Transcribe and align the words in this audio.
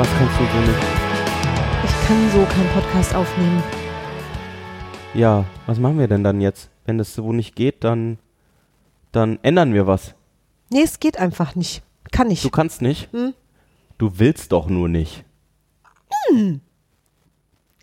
Was 0.00 0.08
kannst 0.16 0.40
du 0.40 0.44
so 0.44 0.60
nicht? 0.60 0.82
Ich 1.84 2.08
kann 2.08 2.30
so 2.30 2.46
keinen 2.46 2.70
Podcast 2.72 3.14
aufnehmen. 3.14 3.62
Ja, 5.12 5.44
was 5.66 5.78
machen 5.78 5.98
wir 5.98 6.08
denn 6.08 6.24
dann 6.24 6.40
jetzt? 6.40 6.70
Wenn 6.86 6.96
das 6.96 7.14
so 7.14 7.34
nicht 7.34 7.54
geht, 7.54 7.84
dann, 7.84 8.16
dann 9.12 9.38
ändern 9.42 9.74
wir 9.74 9.86
was. 9.86 10.14
Nee, 10.70 10.84
es 10.84 11.00
geht 11.00 11.18
einfach 11.18 11.54
nicht. 11.54 11.82
Kann 12.12 12.28
nicht. 12.28 12.42
Du 12.42 12.48
kannst 12.48 12.80
nicht? 12.80 13.12
Hm? 13.12 13.34
Du 13.98 14.18
willst 14.18 14.52
doch 14.52 14.68
nur 14.70 14.88
nicht. 14.88 15.22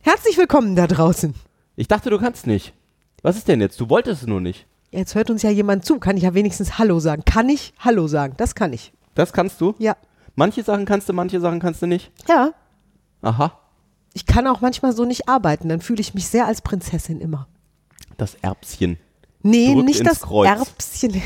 Herzlich 0.01 0.39
willkommen 0.39 0.75
da 0.75 0.87
draußen. 0.87 1.35
Ich 1.75 1.87
dachte, 1.87 2.09
du 2.09 2.17
kannst 2.17 2.47
nicht. 2.47 2.73
Was 3.21 3.37
ist 3.37 3.47
denn 3.47 3.61
jetzt? 3.61 3.79
Du 3.79 3.91
wolltest 3.91 4.23
es 4.23 4.27
nur 4.27 4.41
nicht. 4.41 4.65
Jetzt 4.89 5.13
hört 5.13 5.29
uns 5.29 5.43
ja 5.43 5.51
jemand 5.51 5.85
zu. 5.85 5.99
Kann 5.99 6.17
ich 6.17 6.23
ja 6.23 6.33
wenigstens 6.33 6.79
Hallo 6.79 6.99
sagen. 6.99 7.21
Kann 7.25 7.47
ich 7.47 7.75
Hallo 7.77 8.07
sagen? 8.07 8.33
Das 8.37 8.55
kann 8.55 8.73
ich. 8.73 8.91
Das 9.13 9.33
kannst 9.33 9.61
du? 9.61 9.75
Ja. 9.77 9.95
Manche 10.37 10.61
Sachen 10.61 10.85
kannst 10.85 11.09
du, 11.09 11.13
manche 11.13 11.39
Sachen 11.39 11.59
kannst 11.59 11.81
du 11.81 11.87
nicht. 11.87 12.11
Ja. 12.29 12.53
Aha. 13.23 13.59
Ich 14.13 14.27
kann 14.27 14.45
auch 14.45 14.61
manchmal 14.61 14.93
so 14.93 15.03
nicht 15.03 15.27
arbeiten. 15.27 15.67
Dann 15.67 15.81
fühle 15.81 15.99
ich 15.99 16.13
mich 16.13 16.27
sehr 16.27 16.45
als 16.45 16.61
Prinzessin 16.61 17.19
immer. 17.19 17.47
Das 18.17 18.35
Erbschen. 18.35 18.99
Nee, 19.41 19.73
Drückt 19.73 19.85
nicht 19.85 20.05
das 20.05 20.21
Kreuz. 20.21 20.47
Erbschen. 20.47 21.19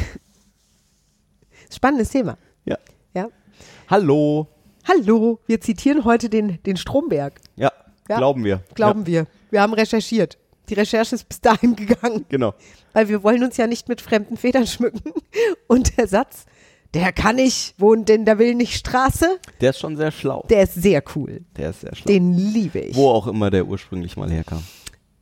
Spannendes 1.69 2.09
Thema. 2.11 2.37
Ja. 2.63 2.77
Ja. 3.13 3.27
Hallo. 3.89 4.47
Hallo, 4.87 5.39
wir 5.45 5.59
zitieren 5.59 6.05
heute 6.05 6.29
den, 6.29 6.63
den 6.63 6.77
Stromberg. 6.77 7.41
Ja. 7.57 7.73
Ja. 8.07 8.15
Glauben 8.15 8.45
wir. 8.45 8.63
Glauben 8.75 9.01
ja. 9.01 9.07
wir. 9.07 9.27
Wir 9.49 9.61
haben 9.61 9.73
recherchiert. 9.73 10.37
Die 10.69 10.75
Recherche 10.75 11.15
ist 11.15 11.27
bis 11.27 11.41
dahin 11.41 11.75
gegangen. 11.87 12.25
Genau. 12.29 12.53
Weil 12.93 13.09
wir 13.09 13.23
wollen 13.23 13.43
uns 13.43 13.57
ja 13.57 13.67
nicht 13.67 13.89
mit 13.89 13.99
fremden 13.99 14.37
Federn 14.37 14.67
schmücken. 14.67 15.11
Und 15.67 15.97
der 15.97 16.07
Satz, 16.07 16.45
der 16.93 17.11
kann 17.13 17.37
ich, 17.37 17.73
wohnt 17.77 18.09
in 18.09 18.25
der 18.25 18.37
Willnichstraße, 18.37 19.39
Der 19.61 19.69
ist 19.71 19.79
schon 19.79 19.95
sehr 19.97 20.11
schlau. 20.11 20.45
der 20.49 20.63
ist 20.63 20.73
sehr 20.75 21.01
cool. 21.15 21.41
Der 21.57 21.69
ist 21.69 21.81
sehr 21.81 21.95
schlau. 21.95 22.07
Den 22.07 22.33
liebe 22.33 22.79
ich. 22.79 22.95
Wo 22.95 23.09
auch 23.09 23.27
immer 23.27 23.49
der 23.49 23.65
ursprünglich 23.67 24.17
mal 24.17 24.29
herkam. 24.29 24.63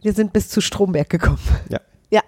Wir 0.02 0.14
sind 0.14 0.34
bis 0.34 0.50
zu 0.50 0.62
Stromberg 0.62 1.10
gekommen. 1.10 1.40
Ja. 1.70 1.80
Ja, 2.10 2.22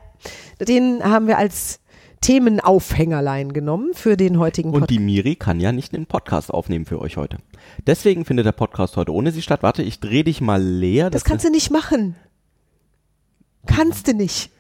den 0.66 1.04
haben 1.04 1.26
wir 1.28 1.38
als 1.40 1.80
Themenaufhängerlein 2.22 3.52
genommen 3.52 3.94
für 3.96 4.16
den 4.16 4.38
heutigen 4.38 4.70
Und 4.70 4.82
Podcast. 4.82 4.92
die 4.92 5.00
Miri 5.00 5.36
kann 5.36 5.60
ja 5.60 5.72
nicht 5.72 5.96
einen 5.96 6.06
Podcast 6.06 6.52
aufnehmen 6.54 6.86
für 6.86 7.00
euch 7.02 7.18
heute. 7.18 7.38
Deswegen 7.88 8.26
findet 8.26 8.46
der 8.46 8.52
Podcast 8.52 8.96
heute 8.98 9.12
ohne 9.12 9.32
sie 9.32 9.42
statt. 9.42 9.64
Warte, 9.64 9.82
ich 9.82 10.00
dreh 10.00 10.22
dich 10.22 10.40
mal 10.40 10.62
leer. 10.62 11.10
Das 11.10 11.24
kannst 11.24 11.46
du 11.46 11.50
nicht 11.50 11.72
machen. 11.72 12.16
Kannst 13.66 14.08
du 14.08 14.14
nicht. 14.14 14.52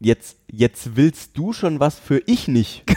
Jetzt, 0.00 0.38
jetzt 0.50 0.96
willst 0.96 1.36
du 1.36 1.52
schon 1.52 1.78
was 1.78 1.98
für 1.98 2.22
ich 2.26 2.48
nicht. 2.48 2.84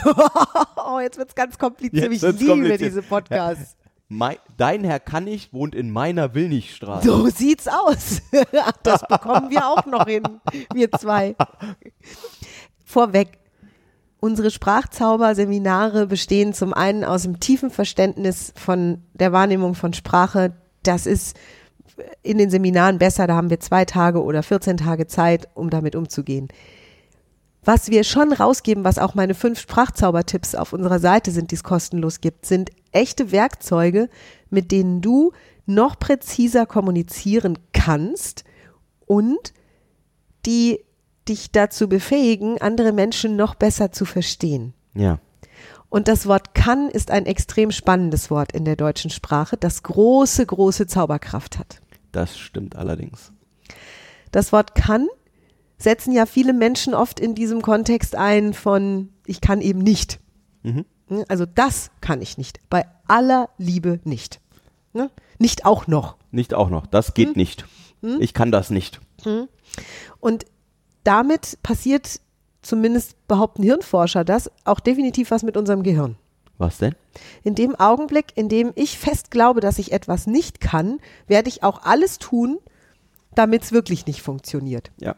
Oh, 0.86 1.00
jetzt 1.00 1.18
wird's 1.18 1.34
ganz 1.34 1.58
kompliziert. 1.58 2.12
Jetzt 2.12 2.24
ich 2.24 2.40
liebe 2.40 2.78
diese 2.78 3.02
Podcasts. 3.02 3.78
Mei, 4.10 4.38
dein 4.58 4.84
Herr 4.84 5.00
Kannig 5.00 5.54
wohnt 5.54 5.74
in 5.74 5.90
meiner 5.90 6.36
Willnichstraße. 6.36 7.08
So 7.08 7.28
sieht's 7.30 7.68
aus. 7.68 8.22
Das 8.84 9.02
bekommen 9.08 9.50
wir 9.50 9.66
auch 9.66 9.86
noch 9.86 10.06
hin, 10.06 10.24
wir 10.74 10.92
zwei. 10.92 11.36
Vorweg. 12.86 13.40
Unsere 14.20 14.52
Sprachzauber-Seminare 14.52 16.06
bestehen 16.06 16.54
zum 16.54 16.74
einen 16.74 17.04
aus 17.06 17.24
dem 17.24 17.40
tiefen 17.40 17.72
Verständnis 17.72 18.54
von 18.56 19.04
der 19.14 19.32
Wahrnehmung 19.32 19.74
von 19.74 19.94
Sprache. 19.94 20.54
Das 20.84 21.06
ist 21.08 21.38
in 22.22 22.38
den 22.38 22.50
Seminaren 22.50 23.00
besser. 23.00 23.26
Da 23.26 23.36
haben 23.36 23.50
wir 23.50 23.62
zwei 23.62 23.86
Tage 23.86 24.22
oder 24.22 24.44
14 24.44 24.78
Tage 24.78 25.08
Zeit, 25.08 25.48
um 25.56 25.70
damit 25.70 25.96
umzugehen. 25.96 26.50
Was 27.66 27.90
wir 27.90 28.04
schon 28.04 28.34
rausgeben, 28.34 28.84
was 28.84 29.00
auch 29.00 29.16
meine 29.16 29.36
fünf 29.36 29.60
Sprachzaubertipps 29.60 30.56
auf 30.56 30.74
unserer 30.74 31.00
Seite 31.00 31.32
sind, 31.32 31.52
die 31.52 31.56
es 31.56 31.64
kostenlos 31.64 32.20
gibt, 32.20 32.46
sind 32.46 32.72
echte 32.92 33.32
Werkzeuge, 33.32 34.10
mit 34.50 34.72
denen 34.72 35.02
du 35.02 35.32
noch 35.66 35.98
präziser 35.98 36.66
kommunizieren 36.66 37.58
kannst 37.72 38.44
und 39.06 39.54
die 40.46 40.84
dich 41.28 41.52
dazu 41.52 41.88
befähigen, 41.88 42.62
andere 42.62 42.92
Menschen 42.92 43.38
noch 43.38 43.56
besser 43.56 43.92
zu 43.92 44.04
verstehen. 44.04 44.74
Ja. 44.94 45.20
Und 45.90 46.08
das 46.08 46.26
Wort 46.26 46.54
kann 46.54 46.90
ist 46.90 47.12
ein 47.12 47.26
extrem 47.26 47.72
spannendes 47.72 48.30
Wort 48.30 48.52
in 48.52 48.66
der 48.66 48.76
deutschen 48.76 49.10
Sprache, 49.12 49.58
das 49.58 49.84
große, 49.84 50.46
große 50.46 50.88
Zauberkraft 50.88 51.60
hat. 51.60 51.82
Das 52.12 52.38
stimmt 52.38 52.76
allerdings. 52.76 53.32
Das 54.32 54.52
Wort 54.52 54.76
kann 54.76 55.08
setzen 55.84 56.12
ja 56.14 56.26
viele 56.26 56.54
Menschen 56.54 56.94
oft 56.94 57.20
in 57.20 57.36
diesem 57.36 57.62
Kontext 57.62 58.16
ein 58.16 58.54
von 58.54 59.10
ich 59.26 59.42
kann 59.42 59.62
eben 59.62 59.80
nicht. 59.80 60.20
Mhm. 60.64 60.86
Also 61.28 61.46
das 61.46 61.92
kann 62.02 62.22
ich 62.22 62.38
nicht. 62.38 62.60
Bei 62.70 62.86
aller 63.08 63.50
Liebe 63.58 64.00
nicht. 64.04 64.40
Ne? 64.94 65.10
Nicht 65.38 65.66
auch 65.66 65.88
noch. 65.88 66.16
Nicht 66.32 66.54
auch 66.54 66.70
noch. 66.70 66.88
Das 66.88 67.08
Hm? 67.08 67.14
geht 67.16 67.36
nicht. 67.36 67.66
Ich 68.20 68.34
kann 68.34 68.52
das 68.52 68.70
nicht. 68.70 69.00
Und 70.20 70.46
damit 71.06 71.58
passiert, 71.64 72.20
zumindest 72.62 73.16
behaupten 73.28 73.64
Hirnforscher 73.64 74.26
das, 74.26 74.52
auch 74.66 74.80
definitiv 74.82 75.32
was 75.32 75.44
mit 75.44 75.56
unserem 75.56 75.84
Gehirn. 75.84 76.18
Was 76.58 76.80
denn? 76.80 76.96
In 77.44 77.56
dem 77.56 77.76
Augenblick, 77.76 78.28
in 78.36 78.50
dem 78.50 78.72
ich 78.76 78.98
fest 79.00 79.32
glaube, 79.32 79.62
dass 79.62 79.80
ich 79.80 79.92
etwas 79.92 80.28
nicht 80.28 80.60
kann, 80.60 81.00
werde 81.28 81.50
ich 81.50 81.64
auch 81.64 81.84
alles 81.84 82.20
tun, 82.20 82.60
damit 83.36 83.64
es 83.64 83.72
wirklich 83.72 84.06
nicht 84.06 84.22
funktioniert. 84.22 84.92
Ja. 85.00 85.16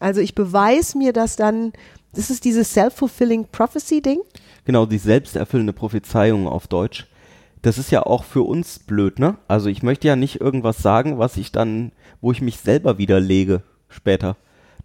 Also 0.00 0.20
ich 0.20 0.34
beweise 0.34 0.98
mir 0.98 1.12
das 1.12 1.36
dann, 1.36 1.72
das 2.14 2.30
ist 2.30 2.44
dieses 2.44 2.72
self-fulfilling 2.72 3.46
prophecy 3.50 4.00
Ding. 4.00 4.20
Genau, 4.64 4.86
die 4.86 4.98
selbsterfüllende 4.98 5.72
Prophezeiung 5.72 6.46
auf 6.46 6.66
Deutsch. 6.68 7.06
Das 7.62 7.78
ist 7.78 7.90
ja 7.90 8.04
auch 8.04 8.24
für 8.24 8.42
uns 8.42 8.78
blöd, 8.78 9.18
ne? 9.18 9.36
Also 9.48 9.68
ich 9.68 9.82
möchte 9.82 10.06
ja 10.06 10.14
nicht 10.14 10.40
irgendwas 10.40 10.78
sagen, 10.78 11.18
was 11.18 11.36
ich 11.36 11.50
dann, 11.50 11.92
wo 12.20 12.30
ich 12.30 12.40
mich 12.40 12.58
selber 12.60 12.98
widerlege 12.98 13.62
später. 13.88 14.36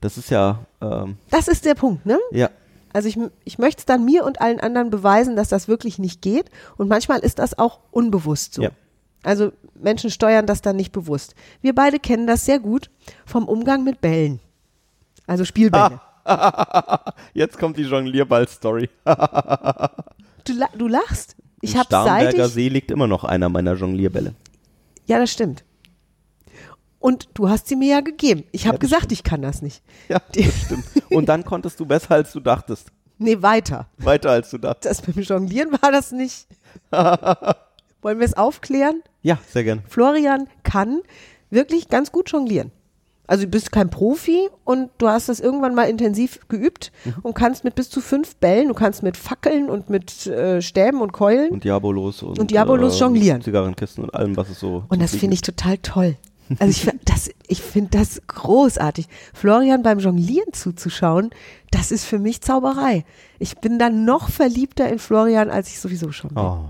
Das 0.02 0.18
ist 0.18 0.32
ja, 0.32 0.66
ähm, 0.82 1.18
Das 1.30 1.48
ist 1.48 1.66
der 1.66 1.76
Punkt, 1.76 2.06
ne? 2.06 2.20
ja, 2.32 2.50
Also 2.92 3.08
ich, 3.08 3.18
ich 3.46 3.58
möchte 3.60 3.80
es 3.82 3.86
dann 3.86 4.04
mir 4.04 4.26
und 4.26 4.42
allen 4.42 4.60
anderen 4.60 4.90
beweisen, 4.90 5.36
dass 5.36 5.50
das 5.50 5.68
wirklich 5.68 6.00
nicht 6.00 6.22
geht. 6.22 6.50
Und 6.78 6.90
manchmal 6.90 7.20
ist 7.20 7.40
das 7.40 7.58
auch 7.58 7.80
unbewusst 7.92 8.56
so. 8.56 8.64
Ja. 8.64 8.72
Also 9.24 9.52
Menschen 9.76 10.10
steuern 10.10 10.46
das 10.46 10.62
dann 10.62 10.76
nicht 10.76 10.92
bewusst. 10.92 11.36
Wir 11.62 11.74
beide 11.74 12.00
kennen 12.00 12.28
das 12.28 12.46
sehr 12.46 12.60
gut 12.60 12.90
vom 13.26 13.48
Umgang 13.48 13.84
mit 13.84 14.02
Bällen. 14.02 14.40
Also 15.28 15.46
Spielbälle. 15.46 16.00
Jetzt 17.34 17.58
kommt 17.60 17.78
die 17.78 17.84
Jonglierball-Story. 17.84 18.90
Du, 20.46 20.52
la- 20.54 20.70
du 20.78 20.90
lachst. 20.90 21.38
Ich 21.62 21.78
habe 21.78 21.88
seit 21.90 22.34
ich, 22.34 22.44
See 22.48 22.68
liegt 22.68 22.92
immer 22.92 23.08
noch 23.08 23.24
einer 23.24 23.48
meiner 23.48 23.76
Jonglierbälle. 23.76 24.36
Ja, 25.06 25.18
das 25.20 25.32
stimmt. 25.32 25.64
Und 27.00 27.30
du 27.34 27.48
hast 27.48 27.68
sie 27.68 27.78
mir 27.78 27.88
ja 27.96 28.02
gegeben. 28.02 28.44
Ich 28.52 28.68
habe 28.68 28.78
das 28.78 28.90
gesagt, 28.90 29.14
ich 29.14 29.24
kann 29.24 29.42
das 29.42 29.62
nicht. 29.62 29.82
Ja, 30.10 30.20
das 30.36 30.46
stimmt. 30.66 30.84
Und 31.10 31.30
dann 31.30 31.46
konntest 31.46 31.80
du 31.80 31.86
besser, 31.86 32.12
als 32.16 32.34
du 32.34 32.42
dachtest. 32.42 32.90
Nee, 33.20 33.42
weiter. 33.42 33.88
Weiter, 34.00 34.32
als 34.32 34.50
du 34.50 34.58
dachtest. 34.58 34.86
Das 34.86 35.14
beim 35.14 35.24
Jonglieren 35.24 35.72
war 35.82 35.92
das 35.94 36.12
nicht. 36.12 36.46
Wollen 36.92 38.20
wir 38.20 38.26
es 38.26 38.34
aufklären? 38.36 39.02
Ja, 39.22 39.38
sehr 39.50 39.64
gerne. 39.64 39.82
Florian 39.88 40.50
kann 40.64 41.02
wirklich 41.50 41.88
ganz 41.88 42.12
gut 42.12 42.30
jonglieren. 42.32 42.72
Also 43.26 43.46
du 43.46 43.50
bist 43.52 43.72
kein 43.72 43.90
Profi 43.90 44.50
und 44.66 44.90
du 44.98 45.08
hast 45.08 45.30
das 45.30 45.40
irgendwann 45.40 45.74
mal 45.76 45.84
intensiv 45.90 46.40
geübt 46.50 46.92
Mhm. 47.06 47.14
und 47.24 47.34
kannst 47.36 47.64
mit 47.64 47.76
bis 47.76 47.90
zu 47.90 48.02
fünf 48.02 48.36
Bällen, 48.36 48.68
du 48.68 48.74
kannst 48.74 49.02
mit 49.02 49.16
Fackeln 49.18 49.70
und 49.70 49.90
mit 49.90 50.28
äh, 50.28 50.62
Stäben 50.62 51.02
und 51.02 51.14
Keulen 51.14 51.52
Und 51.52 51.64
Diabolos 51.64 52.22
und, 52.24 52.38
Und 52.38 52.52
Diabolos 52.52 53.00
jonglieren. 53.00 53.42
Zigarrenkisten 53.42 54.04
und 54.04 54.14
allem, 54.14 54.36
was 54.36 54.50
es 54.50 54.60
so 54.60 54.84
und 54.90 55.02
das 55.02 55.16
finde 55.16 55.36
ich 55.36 55.42
total 55.42 55.78
toll. 55.80 56.16
Also 56.60 56.90
ich, 56.90 57.00
das, 57.06 57.30
ich 57.48 57.62
finde 57.62 57.98
das 57.98 58.22
großartig. 58.28 59.08
Florian 59.34 59.82
beim 59.82 60.00
Jonglieren 60.00 60.52
zuzuschauen, 60.52 61.30
das 61.72 61.90
ist 61.92 62.04
für 62.04 62.20
mich 62.20 62.42
Zauberei. 62.42 63.06
Ich 63.40 63.58
bin 63.60 63.80
dann 63.80 64.04
noch 64.04 64.30
verliebter 64.30 64.90
in 64.90 65.00
Florian, 65.00 65.50
als 65.50 65.70
ich 65.70 65.80
sowieso 65.80 66.12
schon 66.12 66.32
bin. 66.32 66.44
Oh. 66.44 66.66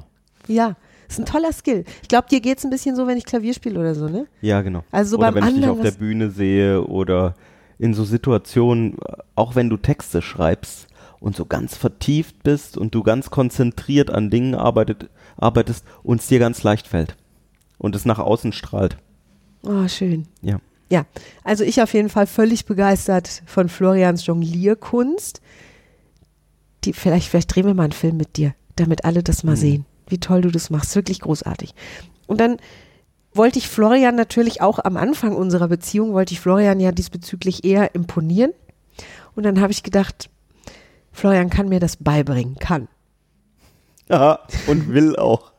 Ja, 0.47 0.75
ist 1.07 1.19
ein 1.19 1.25
toller 1.25 1.51
Skill. 1.51 1.83
Ich 2.01 2.07
glaube, 2.07 2.27
dir 2.29 2.41
geht's 2.41 2.63
ein 2.63 2.69
bisschen 2.69 2.95
so, 2.95 3.07
wenn 3.07 3.17
ich 3.17 3.25
Klavier 3.25 3.53
spiele 3.53 3.79
oder 3.79 3.95
so, 3.95 4.07
ne? 4.07 4.27
Ja, 4.41 4.61
genau. 4.61 4.83
Also 4.91 5.11
so 5.11 5.17
oder 5.17 5.31
beim 5.31 5.35
wenn 5.35 5.43
ich 5.43 5.55
dich 5.55 5.63
anderen 5.63 5.79
auf 5.79 5.83
der 5.83 5.97
Bühne 5.97 6.31
sehe 6.31 6.83
oder 6.85 7.35
in 7.79 7.93
so 7.93 8.03
Situationen, 8.03 8.97
auch 9.35 9.55
wenn 9.55 9.69
du 9.69 9.77
Texte 9.77 10.21
schreibst 10.21 10.87
und 11.19 11.35
so 11.35 11.45
ganz 11.45 11.75
vertieft 11.75 12.43
bist 12.43 12.77
und 12.77 12.95
du 12.95 13.03
ganz 13.03 13.29
konzentriert 13.29 14.09
an 14.09 14.29
Dingen 14.29 14.55
arbeitet, 14.55 15.09
arbeitest 15.37 15.85
und 16.03 16.21
es 16.21 16.27
dir 16.27 16.39
ganz 16.39 16.63
leicht 16.63 16.87
fällt 16.87 17.15
und 17.77 17.95
es 17.95 18.05
nach 18.05 18.19
außen 18.19 18.53
strahlt. 18.53 18.97
Oh, 19.63 19.87
schön. 19.87 20.27
Ja. 20.41 20.59
Ja, 20.89 21.05
also 21.43 21.63
ich 21.63 21.81
auf 21.81 21.93
jeden 21.93 22.09
Fall 22.09 22.27
völlig 22.27 22.65
begeistert 22.65 23.41
von 23.45 23.67
Florians 23.67 24.25
Jonglierkunst. 24.25 25.41
Die, 26.83 26.93
vielleicht, 26.93 27.29
vielleicht 27.29 27.55
drehen 27.55 27.65
wir 27.65 27.73
mal 27.73 27.83
einen 27.83 27.93
Film 27.93 28.17
mit 28.17 28.37
dir, 28.37 28.53
damit 28.75 29.05
alle 29.05 29.23
das 29.23 29.43
mal 29.43 29.55
sehen, 29.55 29.85
wie 30.13 30.19
toll 30.19 30.41
du 30.41 30.51
das 30.51 30.69
machst. 30.69 30.95
Wirklich 30.95 31.19
großartig. 31.19 31.73
Und 32.27 32.39
dann 32.39 32.57
wollte 33.33 33.57
ich 33.57 33.67
Florian 33.67 34.15
natürlich 34.15 34.61
auch 34.61 34.79
am 34.79 34.95
Anfang 34.95 35.35
unserer 35.35 35.67
Beziehung, 35.67 36.13
wollte 36.13 36.33
ich 36.33 36.39
Florian 36.39 36.79
ja 36.79 36.91
diesbezüglich 36.91 37.65
eher 37.65 37.95
imponieren. 37.95 38.53
Und 39.35 39.43
dann 39.43 39.59
habe 39.59 39.71
ich 39.71 39.81
gedacht, 39.81 40.29
Florian 41.11 41.49
kann 41.49 41.67
mir 41.67 41.79
das 41.79 41.97
beibringen, 41.97 42.55
kann. 42.55 42.87
Ja, 44.07 44.39
und 44.67 44.93
will 44.93 45.15
auch. 45.15 45.51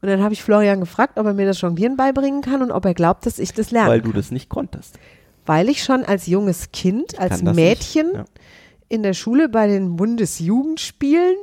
Und 0.00 0.08
dann 0.08 0.22
habe 0.22 0.34
ich 0.34 0.42
Florian 0.42 0.80
gefragt, 0.80 1.18
ob 1.18 1.26
er 1.26 1.34
mir 1.34 1.46
das 1.46 1.60
Jonglieren 1.60 1.96
beibringen 1.96 2.42
kann 2.42 2.62
und 2.62 2.72
ob 2.72 2.84
er 2.84 2.94
glaubt, 2.94 3.26
dass 3.26 3.38
ich 3.38 3.52
das 3.52 3.70
lernen 3.70 3.90
Weil 3.90 4.02
du 4.02 4.12
das 4.12 4.30
nicht 4.32 4.48
konntest. 4.48 4.98
Weil 5.46 5.68
ich 5.68 5.82
schon 5.84 6.04
als 6.04 6.26
junges 6.26 6.72
Kind, 6.72 7.18
als 7.18 7.42
Mädchen 7.42 8.10
ja. 8.14 8.24
in 8.88 9.02
der 9.02 9.14
Schule 9.14 9.48
bei 9.48 9.66
den 9.66 9.96
Bundesjugendspielen 9.96 11.36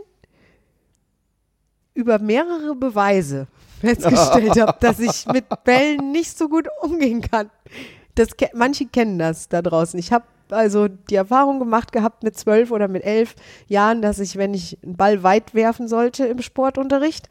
über 1.96 2.20
mehrere 2.20 2.76
Beweise 2.76 3.48
festgestellt 3.82 4.60
habe, 4.60 4.76
dass 4.80 5.00
ich 5.00 5.26
mit 5.34 5.46
Bällen 5.64 6.12
nicht 6.12 6.38
so 6.38 6.48
gut 6.48 6.68
umgehen 6.82 7.22
kann. 7.22 7.50
Das, 8.14 8.30
manche 8.54 8.86
kennen 8.86 9.18
das 9.18 9.50
da 9.50 9.62
draußen. 9.62 10.00
Ich 10.00 10.12
habe 10.14 10.26
also 10.50 10.88
die 10.88 11.16
Erfahrung 11.16 11.60
gemacht 11.60 11.92
gehabt 11.92 12.24
mit 12.24 12.38
zwölf 12.38 12.72
oder 12.72 12.88
mit 12.88 13.04
elf 13.04 13.36
Jahren, 13.68 14.02
dass 14.02 14.20
ich, 14.20 14.38
wenn 14.38 14.54
ich 14.54 14.78
einen 14.84 14.96
Ball 14.96 15.24
weit 15.24 15.54
werfen 15.54 15.88
sollte 15.88 16.26
im 16.26 16.42
Sportunterricht, 16.42 17.30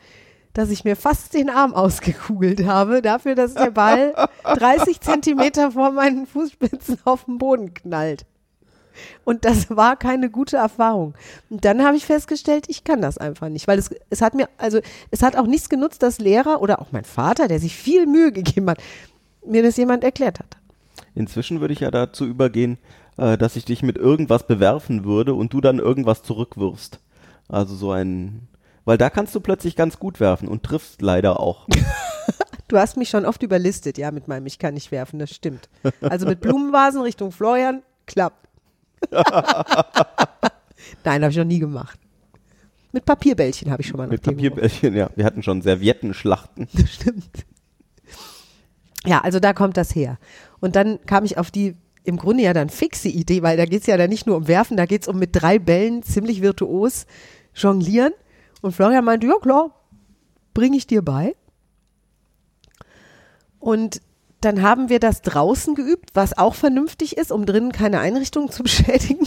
dass 0.52 0.70
ich 0.70 0.84
mir 0.84 0.96
fast 0.96 1.34
den 1.34 1.50
Arm 1.50 1.74
ausgekugelt 1.74 2.66
habe, 2.66 3.02
dafür, 3.02 3.34
dass 3.34 3.54
der 3.54 3.70
Ball 3.70 4.14
30 4.44 5.00
Zentimeter 5.00 5.72
vor 5.72 5.92
meinen 5.92 6.26
Fußspitzen 6.26 6.98
auf 7.04 7.24
den 7.24 7.38
Boden 7.38 7.74
knallt. 7.74 8.24
Und 9.24 9.44
das 9.44 9.70
war 9.70 9.96
keine 9.96 10.30
gute 10.30 10.56
Erfahrung. 10.56 11.14
Und 11.50 11.64
dann 11.64 11.84
habe 11.84 11.96
ich 11.96 12.06
festgestellt, 12.06 12.66
ich 12.68 12.84
kann 12.84 13.02
das 13.02 13.18
einfach 13.18 13.48
nicht, 13.48 13.68
weil 13.68 13.78
es, 13.78 13.90
es 14.10 14.22
hat 14.22 14.34
mir, 14.34 14.48
also 14.58 14.80
es 15.10 15.22
hat 15.22 15.36
auch 15.36 15.46
nichts 15.46 15.68
genutzt, 15.68 16.02
dass 16.02 16.18
Lehrer 16.18 16.60
oder 16.60 16.80
auch 16.80 16.92
mein 16.92 17.04
Vater, 17.04 17.48
der 17.48 17.60
sich 17.60 17.74
viel 17.76 18.06
Mühe 18.06 18.32
gegeben 18.32 18.70
hat, 18.70 18.78
mir 19.46 19.62
das 19.62 19.76
jemand 19.76 20.04
erklärt 20.04 20.38
hat. 20.38 20.56
Inzwischen 21.14 21.60
würde 21.60 21.74
ich 21.74 21.80
ja 21.80 21.90
dazu 21.90 22.24
übergehen, 22.26 22.78
äh, 23.16 23.38
dass 23.38 23.56
ich 23.56 23.64
dich 23.64 23.82
mit 23.82 23.96
irgendwas 23.96 24.46
bewerfen 24.46 25.04
würde 25.04 25.34
und 25.34 25.52
du 25.52 25.60
dann 25.60 25.78
irgendwas 25.78 26.22
zurückwirfst. 26.22 26.98
Also 27.48 27.74
so 27.74 27.92
ein, 27.92 28.48
weil 28.84 28.98
da 28.98 29.10
kannst 29.10 29.34
du 29.34 29.40
plötzlich 29.40 29.76
ganz 29.76 29.98
gut 29.98 30.18
werfen 30.20 30.48
und 30.48 30.62
triffst 30.62 31.02
leider 31.02 31.40
auch. 31.40 31.68
Du 32.68 32.78
hast 32.78 32.96
mich 32.96 33.10
schon 33.10 33.26
oft 33.26 33.42
überlistet, 33.42 33.98
ja, 33.98 34.10
mit 34.10 34.26
meinem 34.26 34.46
Ich 34.46 34.58
kann 34.58 34.74
nicht 34.74 34.90
werfen, 34.90 35.18
das 35.18 35.30
stimmt. 35.30 35.68
Also 36.00 36.26
mit 36.26 36.40
Blumenvasen 36.40 37.02
Richtung 37.02 37.30
Florian, 37.30 37.82
klappt. 38.06 38.43
Nein, 41.04 41.22
habe 41.22 41.30
ich 41.30 41.36
noch 41.36 41.44
nie 41.44 41.58
gemacht. 41.58 41.98
Mit 42.92 43.04
Papierbällchen 43.04 43.70
habe 43.70 43.82
ich 43.82 43.88
schon 43.88 43.98
mal 43.98 44.06
mit. 44.06 44.22
Papierbällchen, 44.22 44.94
ja. 44.94 45.10
Wir 45.16 45.24
hatten 45.24 45.42
schon 45.42 45.62
Serviettenschlachten. 45.62 46.68
Das 46.72 46.90
stimmt. 46.90 47.44
Ja, 49.04 49.20
also 49.20 49.40
da 49.40 49.52
kommt 49.52 49.76
das 49.76 49.94
her. 49.94 50.18
Und 50.60 50.76
dann 50.76 51.04
kam 51.04 51.24
ich 51.24 51.36
auf 51.36 51.50
die 51.50 51.76
im 52.04 52.16
Grunde 52.18 52.42
ja 52.42 52.52
dann 52.52 52.68
fixe 52.68 53.08
Idee, 53.08 53.42
weil 53.42 53.56
da 53.56 53.64
geht 53.64 53.80
es 53.80 53.86
ja 53.86 53.96
dann 53.96 54.10
nicht 54.10 54.26
nur 54.26 54.36
um 54.36 54.46
Werfen, 54.46 54.76
da 54.76 54.86
geht 54.86 55.02
es 55.02 55.08
um 55.08 55.18
mit 55.18 55.30
drei 55.32 55.58
Bällen 55.58 56.02
ziemlich 56.02 56.42
virtuos 56.42 57.06
jonglieren. 57.54 58.12
Und 58.60 58.72
Florian 58.72 59.04
meinte, 59.04 59.26
ja 59.26 59.34
klar, 59.40 59.70
bringe 60.52 60.76
ich 60.76 60.86
dir 60.86 61.02
bei. 61.02 61.34
Und 63.58 64.02
dann 64.44 64.62
haben 64.62 64.88
wir 64.88 65.00
das 65.00 65.22
draußen 65.22 65.74
geübt, 65.74 66.10
was 66.14 66.36
auch 66.36 66.54
vernünftig 66.54 67.16
ist, 67.16 67.32
um 67.32 67.46
drinnen 67.46 67.72
keine 67.72 68.00
Einrichtungen 68.00 68.50
zu 68.50 68.62
beschädigen. 68.64 69.26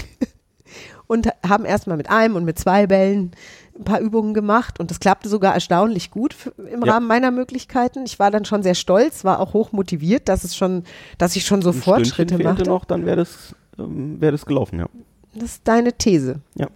Und 1.08 1.30
haben 1.48 1.64
erstmal 1.64 1.96
mit 1.96 2.10
einem 2.10 2.36
und 2.36 2.44
mit 2.44 2.60
zwei 2.60 2.86
Bällen 2.88 3.31
ein 3.80 3.86
paar 3.86 4.02
Übungen 4.02 4.34
gemacht. 4.34 4.80
Und 4.80 4.92
das 4.92 5.00
klappte 5.00 5.30
sogar 5.30 5.54
erstaunlich 5.54 6.12
gut 6.12 6.36
im 6.58 6.84
Ja. 6.84 6.94
Rahmen 6.94 7.08
meiner 7.08 7.31
Möglichkeiten. 7.31 8.04
Ich 8.06 8.19
war 8.19 8.30
dann 8.30 8.44
schon 8.44 8.62
sehr 8.62 8.75
stolz, 8.75 9.24
war 9.24 9.40
auch 9.40 9.54
hoch 9.54 9.72
motiviert, 9.72 10.28
dass 10.28 10.44
es 10.44 10.56
schon, 10.56 10.84
dass 11.18 11.36
ich 11.38 11.46
schon 11.46 11.62
so 11.62 11.69
Ein 11.69 11.75
Fortschritte 11.75 12.38
machte. 12.44 12.66
noch, 12.66 12.84
dann 12.84 13.06
wäre 13.06 13.18
das, 13.18 13.56
ähm, 13.80 14.19
wäre 14.19 14.34
das 14.34 14.46
gelaufen, 14.46 14.80
ja. 14.80 14.88
Das 15.34 15.52
ist 15.52 15.62
deine 15.68 15.94
These. 15.94 16.42
Ja. 16.56 16.68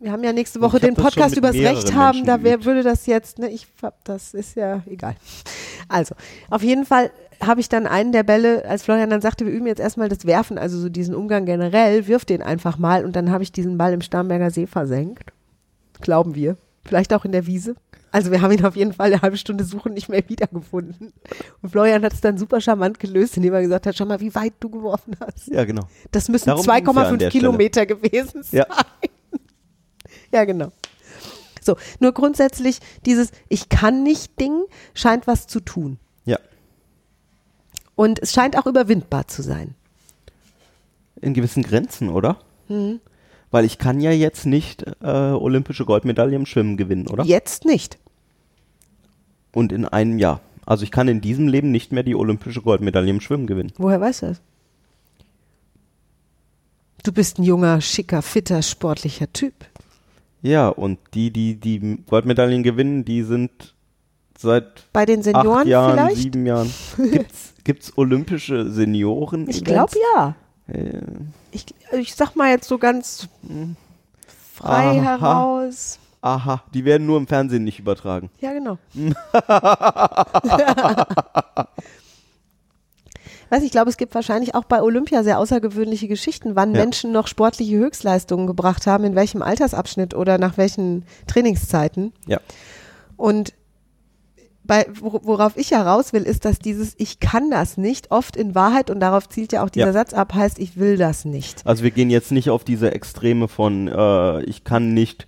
Wir 0.00 0.12
haben 0.12 0.24
ja 0.24 0.32
nächste 0.32 0.62
Woche 0.62 0.80
den 0.80 0.94
Podcast 0.94 1.36
übers 1.36 1.54
Recht 1.54 1.94
haben, 1.94 2.18
Menschen 2.18 2.26
da 2.26 2.42
wär, 2.42 2.64
würde 2.64 2.82
das 2.82 3.04
jetzt, 3.04 3.38
ne, 3.38 3.50
ich 3.50 3.66
hab, 3.82 4.02
das 4.04 4.32
ist 4.32 4.56
ja 4.56 4.82
egal. 4.86 5.14
Also, 5.88 6.14
auf 6.48 6.62
jeden 6.62 6.86
Fall 6.86 7.10
habe 7.42 7.60
ich 7.60 7.68
dann 7.68 7.86
einen 7.86 8.10
der 8.10 8.22
Bälle, 8.22 8.64
als 8.66 8.82
Florian 8.82 9.10
dann 9.10 9.20
sagte, 9.20 9.44
wir 9.44 9.52
üben 9.52 9.66
jetzt 9.66 9.80
erstmal 9.80 10.08
das 10.08 10.24
Werfen, 10.24 10.56
also 10.56 10.78
so 10.78 10.88
diesen 10.88 11.14
Umgang 11.14 11.44
generell, 11.44 12.06
wirf 12.06 12.24
den 12.24 12.42
einfach 12.42 12.78
mal 12.78 13.04
und 13.04 13.14
dann 13.14 13.30
habe 13.30 13.42
ich 13.42 13.52
diesen 13.52 13.76
Ball 13.76 13.92
im 13.92 14.00
Starnberger 14.00 14.50
See 14.50 14.66
versenkt. 14.66 15.32
Glauben 16.00 16.34
wir. 16.34 16.56
Vielleicht 16.84 17.12
auch 17.12 17.26
in 17.26 17.32
der 17.32 17.46
Wiese. 17.46 17.76
Also 18.12 18.30
wir 18.30 18.40
haben 18.40 18.52
ihn 18.52 18.64
auf 18.64 18.76
jeden 18.76 18.94
Fall 18.94 19.12
eine 19.12 19.22
halbe 19.22 19.36
Stunde 19.36 19.64
suchen 19.64 19.92
nicht 19.92 20.08
mehr 20.08 20.22
wiedergefunden. 20.26 21.12
Und 21.62 21.70
Florian 21.70 22.02
hat 22.02 22.12
es 22.12 22.20
dann 22.20 22.38
super 22.38 22.60
charmant 22.60 22.98
gelöst, 22.98 23.36
indem 23.36 23.52
er 23.52 23.62
gesagt 23.62 23.86
hat, 23.86 23.96
schau 23.96 24.06
mal, 24.06 24.20
wie 24.20 24.34
weit 24.34 24.54
du 24.60 24.70
geworfen 24.70 25.14
hast. 25.20 25.48
Ja, 25.48 25.64
genau. 25.64 25.82
Das 26.10 26.28
müssen 26.28 26.46
Darum 26.46 26.64
ging's 26.64 26.96
ja 26.96 27.02
an 27.02 27.14
2,5 27.14 27.16
der 27.18 27.30
Kilometer 27.30 27.86
gewesen 27.86 28.42
sein. 28.42 28.60
Ja. 28.60 28.66
Ja, 30.32 30.44
genau. 30.44 30.70
So, 31.60 31.76
nur 31.98 32.12
grundsätzlich 32.12 32.80
dieses 33.04 33.32
Ich 33.48 33.68
kann 33.68 34.02
nicht 34.02 34.40
Ding 34.40 34.64
scheint 34.94 35.26
was 35.26 35.46
zu 35.46 35.60
tun. 35.60 35.98
Ja. 36.24 36.38
Und 37.96 38.18
es 38.20 38.32
scheint 38.32 38.56
auch 38.56 38.66
überwindbar 38.66 39.28
zu 39.28 39.42
sein. 39.42 39.74
In 41.20 41.34
gewissen 41.34 41.62
Grenzen, 41.62 42.08
oder? 42.08 42.38
Mhm. 42.68 43.00
Weil 43.50 43.64
ich 43.64 43.78
kann 43.78 44.00
ja 44.00 44.12
jetzt 44.12 44.46
nicht 44.46 44.84
äh, 45.02 45.06
olympische 45.06 45.84
Goldmedaille 45.84 46.36
im 46.36 46.46
Schwimmen 46.46 46.76
gewinnen, 46.76 47.08
oder? 47.08 47.24
Jetzt 47.24 47.64
nicht. 47.64 47.98
Und 49.52 49.72
in 49.72 49.84
einem 49.84 50.18
Jahr. 50.18 50.40
Also 50.64 50.84
ich 50.84 50.92
kann 50.92 51.08
in 51.08 51.20
diesem 51.20 51.48
Leben 51.48 51.72
nicht 51.72 51.90
mehr 51.90 52.04
die 52.04 52.14
olympische 52.14 52.62
Goldmedaille 52.62 53.10
im 53.10 53.20
Schwimmen 53.20 53.48
gewinnen. 53.48 53.72
Woher 53.76 54.00
weißt 54.00 54.22
du 54.22 54.26
das? 54.26 54.40
Du 57.02 57.12
bist 57.12 57.38
ein 57.38 57.42
junger, 57.44 57.80
schicker, 57.80 58.22
fitter, 58.22 58.62
sportlicher 58.62 59.32
Typ. 59.32 59.54
Ja, 60.42 60.68
und 60.68 60.98
die, 61.14 61.30
die 61.30 61.56
die 61.60 61.98
Goldmedaillen 62.08 62.62
gewinnen, 62.62 63.04
die 63.04 63.22
sind 63.22 63.50
seit 64.38 64.86
Bei 64.92 65.04
den 65.04 65.22
Senioren 65.22 65.58
acht 65.60 65.66
Jahren, 65.66 65.98
vielleicht? 65.98 66.16
sieben 66.22 66.46
Jahren. 66.46 66.72
Gibt's, 66.96 67.54
gibt's 67.64 67.98
olympische 67.98 68.70
Senioren? 68.70 69.48
Ich 69.48 69.64
glaube 69.64 69.92
ja. 70.14 70.34
Äh, 70.68 71.00
Ich, 71.52 71.66
ich 71.92 72.14
sag 72.14 72.36
mal 72.36 72.50
jetzt 72.50 72.68
so 72.68 72.78
ganz 72.78 73.28
frei 74.54 74.98
Aha. 74.98 75.02
heraus. 75.02 75.98
aha, 76.22 76.62
die 76.72 76.84
werden 76.84 77.06
nur 77.06 77.18
im 77.18 77.26
Fernsehen 77.26 77.64
nicht 77.64 77.78
übertragen. 77.78 78.30
Ja, 78.40 78.52
genau. 78.52 78.78
Weiß 83.50 83.62
ich 83.62 83.70
glaube, 83.72 83.90
es 83.90 83.96
gibt 83.96 84.14
wahrscheinlich 84.14 84.54
auch 84.54 84.64
bei 84.64 84.80
Olympia 84.80 85.22
sehr 85.22 85.38
außergewöhnliche 85.38 86.08
Geschichten, 86.08 86.56
wann 86.56 86.74
Ja. 86.74 86.80
Menschen 86.80 87.12
noch 87.12 87.26
sportliche 87.26 87.76
Höchstleistungen 87.76 88.46
gebracht 88.46 88.86
haben, 88.86 89.04
in 89.04 89.14
welchem 89.16 89.42
Altersabschnitt 89.42 90.14
oder 90.14 90.38
nach 90.38 90.56
welchen 90.56 91.04
Trainingszeiten. 91.26 92.12
Ja. 92.26 92.38
Und 93.16 93.52
bei, 94.62 94.86
wor- 95.00 95.20
worauf 95.24 95.56
ich 95.56 95.70
ja 95.70 95.82
raus 95.82 96.12
will, 96.12 96.22
ist, 96.22 96.44
dass 96.44 96.60
dieses 96.60 96.94
Ich 96.96 97.18
kann 97.18 97.50
das 97.50 97.76
nicht 97.76 98.12
oft 98.12 98.36
in 98.36 98.54
Wahrheit, 98.54 98.88
und 98.88 99.00
darauf 99.00 99.28
zielt 99.28 99.52
ja 99.52 99.64
auch 99.64 99.70
dieser 99.70 99.86
Ja. 99.86 99.92
Satz 99.92 100.14
ab, 100.14 100.32
heißt, 100.34 100.60
ich 100.60 100.76
will 100.78 100.96
das 100.96 101.24
nicht. 101.24 101.66
Also 101.66 101.82
wir 101.82 101.90
gehen 101.90 102.08
jetzt 102.08 102.30
nicht 102.30 102.50
auf 102.50 102.62
diese 102.62 102.92
Extreme 102.92 103.48
von 103.48 103.88
äh, 103.88 104.42
ich 104.44 104.62
kann 104.62 104.94
nicht 104.94 105.26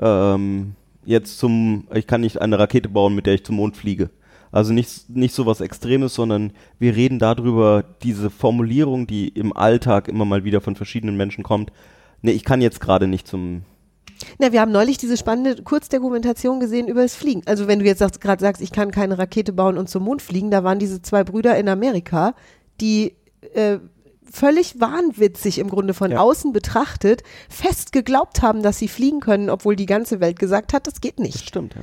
ähm, 0.00 0.74
jetzt 1.04 1.38
zum, 1.38 1.86
ich 1.92 2.06
kann 2.06 2.22
nicht 2.22 2.40
eine 2.40 2.58
Rakete 2.58 2.88
bauen, 2.88 3.14
mit 3.14 3.26
der 3.26 3.34
ich 3.34 3.44
zum 3.44 3.56
Mond 3.56 3.76
fliege. 3.76 4.08
Also 4.50 4.72
nicht, 4.72 5.10
nicht 5.10 5.34
so 5.34 5.46
was 5.46 5.60
Extremes, 5.60 6.14
sondern 6.14 6.52
wir 6.78 6.96
reden 6.96 7.18
darüber, 7.18 7.84
diese 8.02 8.30
Formulierung, 8.30 9.06
die 9.06 9.28
im 9.28 9.54
Alltag 9.56 10.08
immer 10.08 10.24
mal 10.24 10.44
wieder 10.44 10.60
von 10.60 10.74
verschiedenen 10.76 11.16
Menschen 11.16 11.44
kommt. 11.44 11.70
Nee, 12.22 12.32
ich 12.32 12.44
kann 12.44 12.60
jetzt 12.60 12.80
gerade 12.80 13.06
nicht 13.06 13.26
zum. 13.28 13.62
Na, 14.38 14.50
wir 14.52 14.60
haben 14.60 14.72
neulich 14.72 14.98
diese 14.98 15.16
spannende 15.16 15.62
Kurzdokumentation 15.62 16.58
gesehen 16.60 16.88
über 16.88 17.02
das 17.02 17.14
Fliegen. 17.14 17.42
Also 17.46 17.68
wenn 17.68 17.78
du 17.78 17.84
jetzt 17.84 18.20
gerade 18.20 18.40
sagst, 18.40 18.60
ich 18.62 18.72
kann 18.72 18.90
keine 18.90 19.18
Rakete 19.18 19.52
bauen 19.52 19.78
und 19.78 19.88
zum 19.88 20.02
Mond 20.02 20.22
fliegen, 20.22 20.50
da 20.50 20.64
waren 20.64 20.78
diese 20.80 21.00
zwei 21.02 21.22
Brüder 21.22 21.56
in 21.56 21.68
Amerika, 21.68 22.34
die 22.80 23.14
äh, 23.54 23.78
völlig 24.30 24.80
wahnwitzig 24.80 25.58
im 25.58 25.68
Grunde 25.70 25.94
von 25.94 26.10
Ja. 26.10 26.18
außen 26.18 26.52
betrachtet 26.52 27.22
fest 27.48 27.92
geglaubt 27.92 28.42
haben, 28.42 28.62
dass 28.62 28.78
sie 28.78 28.88
fliegen 28.88 29.20
können, 29.20 29.50
obwohl 29.50 29.76
die 29.76 29.86
ganze 29.86 30.20
Welt 30.20 30.38
gesagt 30.38 30.72
hat, 30.72 30.86
das 30.86 31.00
geht 31.00 31.18
Das 31.18 31.24
nicht. 31.26 31.48
stimmt, 31.48 31.74
ja. 31.76 31.82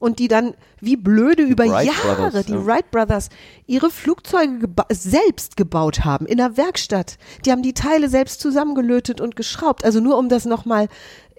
Und 0.00 0.18
die 0.18 0.26
dann 0.26 0.54
wie 0.80 0.96
blöde 0.96 1.44
über 1.44 1.66
Wright 1.66 1.86
Jahre, 1.86 2.16
Brothers, 2.16 2.46
die 2.46 2.52
ja. 2.52 2.66
Wright 2.66 2.90
Brothers, 2.90 3.28
ihre 3.66 3.90
Flugzeuge 3.90 4.58
geba 4.58 4.86
selbst 4.90 5.56
gebaut 5.56 6.04
haben 6.04 6.26
in 6.26 6.38
der 6.38 6.56
Werkstatt. 6.56 7.18
Die 7.44 7.52
haben 7.52 7.62
die 7.62 7.74
Teile 7.74 8.08
selbst 8.08 8.40
zusammengelötet 8.40 9.20
und 9.20 9.36
geschraubt. 9.36 9.84
Also 9.84 10.00
nur 10.00 10.16
um 10.16 10.28
das 10.28 10.46
nochmal 10.46 10.88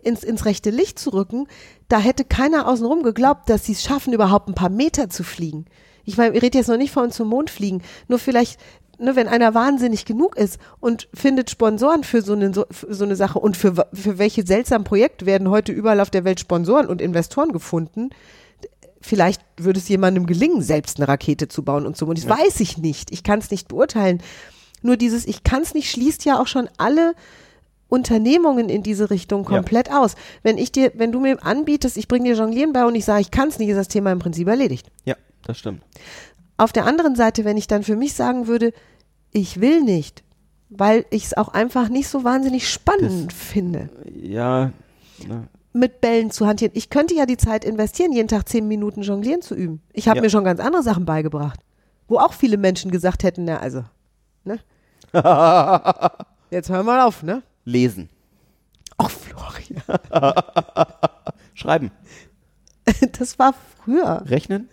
ins, 0.03 0.23
ins 0.23 0.45
rechte 0.45 0.69
Licht 0.69 0.99
zu 0.99 1.09
rücken, 1.11 1.47
da 1.89 1.99
hätte 1.99 2.23
keiner 2.23 2.67
außenrum 2.67 3.03
geglaubt, 3.03 3.49
dass 3.49 3.65
sie 3.65 3.73
es 3.73 3.83
schaffen, 3.83 4.13
überhaupt 4.13 4.47
ein 4.47 4.55
paar 4.55 4.69
Meter 4.69 5.09
zu 5.09 5.23
fliegen. 5.23 5.65
Ich 6.05 6.17
meine, 6.17 6.35
ich 6.35 6.41
rede 6.41 6.57
jetzt 6.57 6.67
noch 6.67 6.77
nicht 6.77 6.91
von 6.91 7.11
zum 7.11 7.27
Mond 7.29 7.49
fliegen, 7.49 7.81
nur 8.07 8.19
vielleicht, 8.19 8.59
ne, 8.97 9.15
wenn 9.15 9.27
einer 9.27 9.53
wahnsinnig 9.53 10.05
genug 10.05 10.35
ist 10.35 10.59
und 10.79 11.07
findet 11.13 11.49
Sponsoren 11.49 12.03
für 12.03 12.21
so 12.21 12.33
eine, 12.33 12.51
für 12.71 12.93
so 12.93 13.03
eine 13.03 13.15
Sache 13.15 13.39
und 13.39 13.57
für, 13.57 13.87
für 13.93 14.17
welche 14.17 14.45
seltsamen 14.45 14.83
Projekte 14.83 15.25
werden 15.25 15.49
heute 15.49 15.71
überall 15.71 15.99
auf 15.99 16.09
der 16.09 16.23
Welt 16.23 16.39
Sponsoren 16.39 16.87
und 16.87 17.01
Investoren 17.01 17.51
gefunden, 17.51 18.09
vielleicht 19.01 19.41
würde 19.57 19.79
es 19.79 19.89
jemandem 19.89 20.25
gelingen, 20.25 20.61
selbst 20.61 20.97
eine 20.97 21.07
Rakete 21.07 21.47
zu 21.47 21.63
bauen 21.63 21.85
und 21.85 21.97
so. 21.97 22.05
Und 22.05 22.17
das 22.17 22.29
weiß 22.29 22.59
ich 22.59 22.77
nicht. 22.77 23.11
Ich 23.11 23.23
kann 23.23 23.39
es 23.39 23.51
nicht 23.51 23.67
beurteilen. 23.67 24.21
Nur 24.81 24.97
dieses 24.97 25.27
Ich 25.27 25.43
kann 25.43 25.61
es 25.61 25.73
nicht 25.73 25.91
schließt 25.91 26.25
ja 26.25 26.39
auch 26.39 26.47
schon 26.47 26.69
alle 26.77 27.13
Unternehmungen 27.87 28.69
in 28.69 28.83
diese 28.83 29.09
Richtung 29.09 29.43
komplett 29.43 29.91
aus. 29.91 30.15
Wenn 30.43 30.57
ich 30.57 30.71
dir, 30.71 30.93
wenn 30.95 31.11
du 31.11 31.19
mir 31.19 31.43
anbietest, 31.43 31.97
ich 31.97 32.07
bringe 32.07 32.29
dir 32.29 32.35
Jonglieren 32.35 32.71
bei 32.71 32.85
und 32.85 32.95
ich 32.95 33.03
sage, 33.03 33.21
ich 33.21 33.31
kann 33.31 33.49
es 33.49 33.59
nicht, 33.59 33.67
ist 33.67 33.75
das 33.75 33.89
Thema 33.89 34.13
im 34.13 34.19
Prinzip 34.19 34.47
erledigt. 34.47 34.87
Ja, 35.03 35.15
das 35.43 35.57
stimmt. 35.57 35.81
Auf 36.57 36.71
der 36.71 36.85
anderen 36.85 37.15
Seite, 37.15 37.43
wenn 37.43 37.57
ich 37.57 37.67
dann 37.67 37.83
für 37.83 37.97
mich 37.97 38.13
sagen 38.13 38.47
würde, 38.47 38.71
ich 39.33 39.59
will 39.59 39.81
nicht, 39.81 40.23
weil 40.69 41.05
ich 41.09 41.25
es 41.25 41.37
auch 41.37 41.49
einfach 41.49 41.89
nicht 41.89 42.07
so 42.07 42.23
wahnsinnig 42.23 42.69
spannend 42.69 43.33
finde, 43.33 43.89
Ja, 44.05 44.71
ne, 45.27 45.47
mit 45.73 46.01
Bällen 46.01 46.31
zu 46.31 46.45
hantieren. 46.47 46.73
Ich 46.75 46.89
könnte 46.89 47.13
ja 47.15 47.25
die 47.25 47.37
Zeit 47.37 47.63
investieren, 47.65 48.11
jeden 48.11 48.27
Tag 48.27 48.47
zehn 48.49 48.67
Minuten 48.67 49.01
Jonglieren 49.03 49.41
zu 49.41 49.55
üben. 49.55 49.81
Ich 49.93 50.07
habe 50.07 50.17
Ja. 50.17 50.23
mir 50.23 50.29
schon 50.29 50.43
ganz 50.43 50.59
andere 50.59 50.83
Sachen 50.83 51.05
beigebracht, 51.05 51.59
wo 52.07 52.17
auch 52.17 52.33
viele 52.33 52.57
Menschen 52.57 52.91
gesagt 52.91 53.23
hätten, 53.23 53.45
na 53.45 53.57
also, 53.59 53.83
ne? 54.43 54.59
Jetzt 56.51 56.69
hör 56.69 56.83
mal 56.83 57.01
auf, 57.01 57.23
ne? 57.23 57.43
lesen, 57.65 58.09
Ach, 58.97 59.09
Florian, 59.09 59.81
schreiben, 61.53 61.91
das 63.19 63.39
war 63.39 63.53
früher. 63.83 64.23
rechnen. 64.25 64.69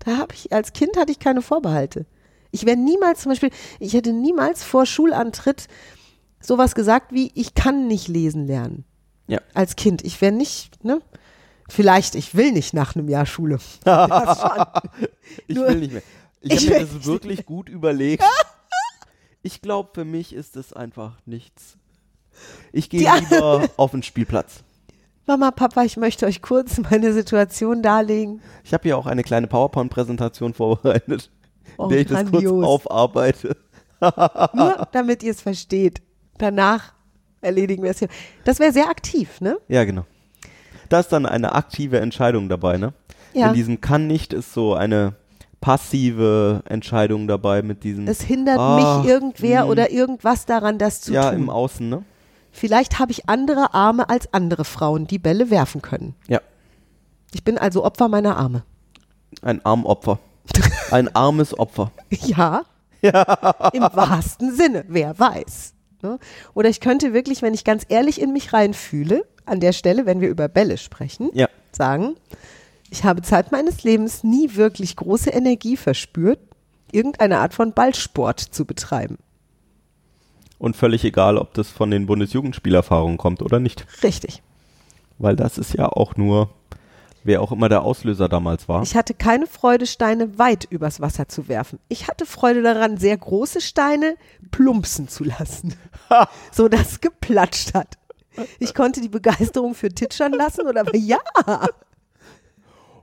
Da 0.00 0.18
habe 0.18 0.34
ich, 0.34 0.52
als 0.52 0.72
Kind 0.72 0.96
hatte 0.96 1.12
ich 1.12 1.18
keine 1.20 1.42
Vorbehalte. 1.42 2.06
Ich 2.50 2.66
wäre 2.66 2.76
niemals 2.76 3.22
zum 3.22 3.30
Beispiel, 3.32 3.50
ich 3.80 3.94
hätte 3.94 4.12
niemals 4.12 4.62
vor 4.64 4.84
Schulantritt 4.86 5.68
sowas 6.40 6.74
gesagt 6.74 7.12
wie, 7.12 7.30
ich 7.34 7.54
kann 7.54 7.86
nicht 7.86 8.08
lesen 8.08 8.46
lernen. 8.46 8.84
Ja. 9.32 9.40
Als 9.54 9.76
Kind. 9.76 10.04
Ich 10.04 10.20
wäre 10.20 10.32
nicht, 10.32 10.84
ne? 10.84 11.00
Vielleicht, 11.68 12.14
ich 12.16 12.34
will 12.34 12.52
nicht 12.52 12.74
nach 12.74 12.94
einem 12.94 13.08
Jahr 13.08 13.26
Schule. 13.26 13.58
Das. 13.84 14.44
Ich 15.46 15.56
Nur- 15.56 15.68
will 15.68 15.76
nicht 15.80 15.92
mehr. 15.92 16.02
Ich 16.42 16.52
Ich 16.54 16.66
habe 16.70 16.80
mir 16.80 16.86
das 16.86 17.04
wirklich 17.06 17.46
gut 17.46 17.68
überlegt. 17.68 18.22
Ich 19.44 19.60
glaube, 19.60 19.90
für 19.92 20.04
mich 20.04 20.32
ist 20.34 20.56
es 20.56 20.72
einfach 20.72 21.18
nichts. 21.26 21.76
Ich 22.72 22.88
gehe 22.90 23.00
lieber 23.12 23.68
auf 23.76 23.90
den 23.90 24.04
Spielplatz. 24.04 24.62
Mama, 25.26 25.50
Papa, 25.50 25.82
ich 25.82 25.96
möchte 25.96 26.26
euch 26.26 26.42
kurz 26.42 26.78
meine 26.78 27.12
Situation 27.12 27.82
darlegen. 27.82 28.40
Ich 28.62 28.72
habe 28.72 28.84
hier 28.84 28.96
auch 28.96 29.06
eine 29.06 29.24
kleine 29.24 29.48
PowerPoint-Präsentation 29.48 30.54
vorbereitet, 30.54 31.28
Oh, 31.76 31.84
in 31.84 31.88
der 31.90 32.00
ich 32.02 32.06
das 32.06 32.20
kurz 32.20 32.30
grandios. 32.30 32.64
aufarbeite. 32.64 33.56
Nur 34.00 34.86
damit 34.92 35.24
ihr 35.24 35.32
es 35.32 35.40
versteht. 35.40 36.02
Danach 36.38 36.92
erledigen 37.42 37.82
wir 37.82 37.90
es 37.90 37.98
hier. 37.98 38.08
Das 38.44 38.58
wäre 38.58 38.72
sehr 38.72 38.88
aktiv, 38.88 39.40
ne? 39.40 39.58
Ja, 39.68 39.84
genau. 39.84 40.04
Da 40.88 41.00
ist 41.00 41.08
dann 41.08 41.26
eine 41.26 41.54
aktive 41.54 42.00
Entscheidung 42.00 42.48
dabei, 42.48 42.76
ne? 42.78 42.92
Ja. 43.34 43.48
In 43.48 43.54
diesem 43.54 43.80
kann 43.80 44.06
nicht 44.06 44.32
ist 44.32 44.52
so 44.52 44.74
eine 44.74 45.14
passive 45.60 46.62
Entscheidung 46.68 47.28
dabei 47.28 47.62
mit 47.62 47.84
diesem 47.84 48.06
Es 48.08 48.20
hindert 48.20 48.58
Ah, 48.58 48.76
mich 49.00 49.08
irgendwer 49.10 49.62
hm. 49.62 49.68
oder 49.70 49.90
irgendwas 49.90 50.44
daran, 50.44 50.78
das 50.78 51.00
zu 51.00 51.12
ja 51.12 51.30
tun. 51.30 51.42
im 51.44 51.50
Außen, 51.50 51.88
ne? 51.88 52.02
Vielleicht 52.50 52.98
habe 52.98 53.12
ich 53.12 53.28
andere 53.30 53.72
Arme 53.72 54.08
als 54.10 54.32
andere 54.34 54.64
Frauen, 54.64 55.06
die 55.06 55.18
Bälle 55.18 55.50
werfen 55.50 55.80
können. 55.80 56.14
Ja, 56.28 56.40
Ich 57.32 57.42
bin 57.44 57.56
also 57.56 57.82
Opfer 57.84 58.08
meiner 58.08 58.36
Arme. 58.36 58.64
ein 59.40 59.64
Armopfer. 59.64 60.18
Ein 60.90 61.14
armes 61.14 61.58
Opfer. 61.58 61.90
Ja. 62.10 62.64
Im 63.72 63.82
wahrsten 63.82 64.54
Sinne, 64.54 64.84
wer 64.86 65.18
weiß. 65.18 65.74
Ne? 66.02 66.18
Oder 66.54 66.68
ich 66.68 66.80
könnte 66.80 67.12
wirklich, 67.14 67.42
wenn 67.42 67.54
ich 67.54 67.64
ganz 67.64 67.84
ehrlich 67.88 68.20
in 68.20 68.32
mich 68.32 68.52
reinfühle, 68.52 69.24
an 69.44 69.60
der 69.60 69.72
Stelle, 69.72 70.06
wenn 70.06 70.20
wir 70.20 70.28
über 70.28 70.48
Bälle 70.48 70.78
sprechen, 70.78 71.30
Ja. 71.34 71.48
sagen, 71.72 72.14
ich 72.90 73.04
habe 73.04 73.22
Zeit 73.22 73.52
meines 73.52 73.82
Lebens 73.84 74.22
nie 74.24 74.54
wirklich 74.56 74.96
große 74.96 75.30
Energie 75.30 75.76
verspürt, 75.76 76.38
irgendeine 76.90 77.38
Art 77.38 77.54
von 77.54 77.72
Ballsport 77.72 78.40
zu 78.40 78.64
betreiben. 78.66 79.16
Und 80.58 80.76
völlig 80.76 81.02
egal, 81.04 81.38
ob 81.38 81.54
das 81.54 81.68
von 81.70 81.90
den 81.90 82.06
Bundesjugendspielerfahrungen 82.06 83.16
kommt 83.18 83.42
oder 83.42 83.58
nicht. 83.58 83.86
Richtig. 84.02 84.42
Weil 85.18 85.34
das 85.36 85.58
ist 85.58 85.74
ja 85.74 85.88
auch 85.88 86.16
nur, 86.16 86.50
wer 87.24 87.42
auch 87.42 87.52
immer 87.52 87.68
der 87.68 87.82
Auslöser 87.82 88.28
damals 88.28 88.68
war. 88.68 88.82
Ich 88.82 88.96
hatte 88.96 89.14
keine 89.14 89.46
Freude, 89.46 89.86
Steine 89.86 90.38
weit 90.38 90.66
übers 90.70 91.00
Wasser 91.00 91.28
zu 91.28 91.48
werfen. 91.48 91.78
Ich 91.88 92.08
hatte 92.08 92.26
Freude 92.26 92.62
daran, 92.62 92.96
sehr 92.96 93.16
große 93.16 93.60
Steine 93.60 94.16
plumpsen 94.50 95.08
zu 95.08 95.24
lassen, 95.24 95.74
so 96.52 96.68
dass 96.68 96.92
es 96.92 97.00
geplatscht 97.00 97.74
hat. 97.74 97.98
Ich 98.58 98.74
konnte 98.74 99.00
die 99.00 99.10
Begeisterung 99.10 99.74
für 99.74 99.90
Titschern 99.90 100.32
lassen 100.32 100.66
oder 100.66 100.80
aber 100.80 100.96
ja, 100.96 101.18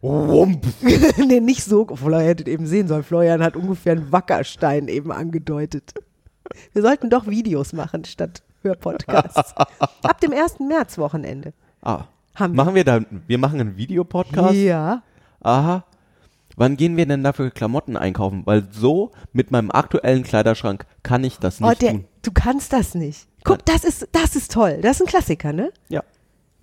Wump. 0.01 0.65
nee, 1.17 1.39
nicht 1.39 1.63
so. 1.63 1.85
Florian 1.85 2.25
hättet 2.25 2.47
eben 2.47 2.65
sehen 2.65 2.87
sollen. 2.87 3.03
Florian 3.03 3.43
hat 3.43 3.55
ungefähr 3.55 3.93
einen 3.93 4.11
Wackerstein 4.11 4.87
eben 4.87 5.11
angedeutet. 5.11 5.93
Wir 6.73 6.81
sollten 6.81 7.09
doch 7.09 7.27
Videos 7.27 7.73
machen 7.73 8.05
statt 8.05 8.41
Hörpodcasts. 8.61 9.55
Ab 10.03 10.21
dem 10.21 10.33
1. 10.33 10.59
März 10.59 10.97
Wochenende. 10.97 11.53
Ah. 11.81 12.05
Haben 12.39 12.53
wir. 12.53 12.63
Machen 12.63 12.75
wir 12.75 12.83
da, 12.83 13.01
wir 13.27 13.37
machen 13.37 13.59
einen 13.59 13.77
Videopodcast? 13.77 14.53
Ja. 14.55 15.01
Aha. 15.41 15.83
Wann 16.55 16.75
gehen 16.75 16.97
wir 16.97 17.05
denn 17.05 17.23
dafür 17.23 17.51
Klamotten 17.51 17.95
einkaufen? 17.95 18.41
Weil 18.45 18.67
so 18.71 19.11
mit 19.31 19.51
meinem 19.51 19.71
aktuellen 19.71 20.23
Kleiderschrank 20.23 20.85
kann 21.03 21.23
ich 21.23 21.37
das 21.39 21.61
Oh, 21.61 21.69
nicht 21.69 21.81
der, 21.81 21.91
tun. 21.91 22.05
du 22.21 22.31
kannst 22.33 22.73
das 22.73 22.95
nicht. 22.95 23.27
Guck, 23.45 23.65
das 23.65 23.83
ist, 23.85 24.07
das 24.11 24.35
ist 24.35 24.51
toll. 24.51 24.79
Das 24.81 24.97
ist 24.97 25.01
ein 25.03 25.07
Klassiker, 25.07 25.53
ne? 25.53 25.71
Ja. 25.87 26.03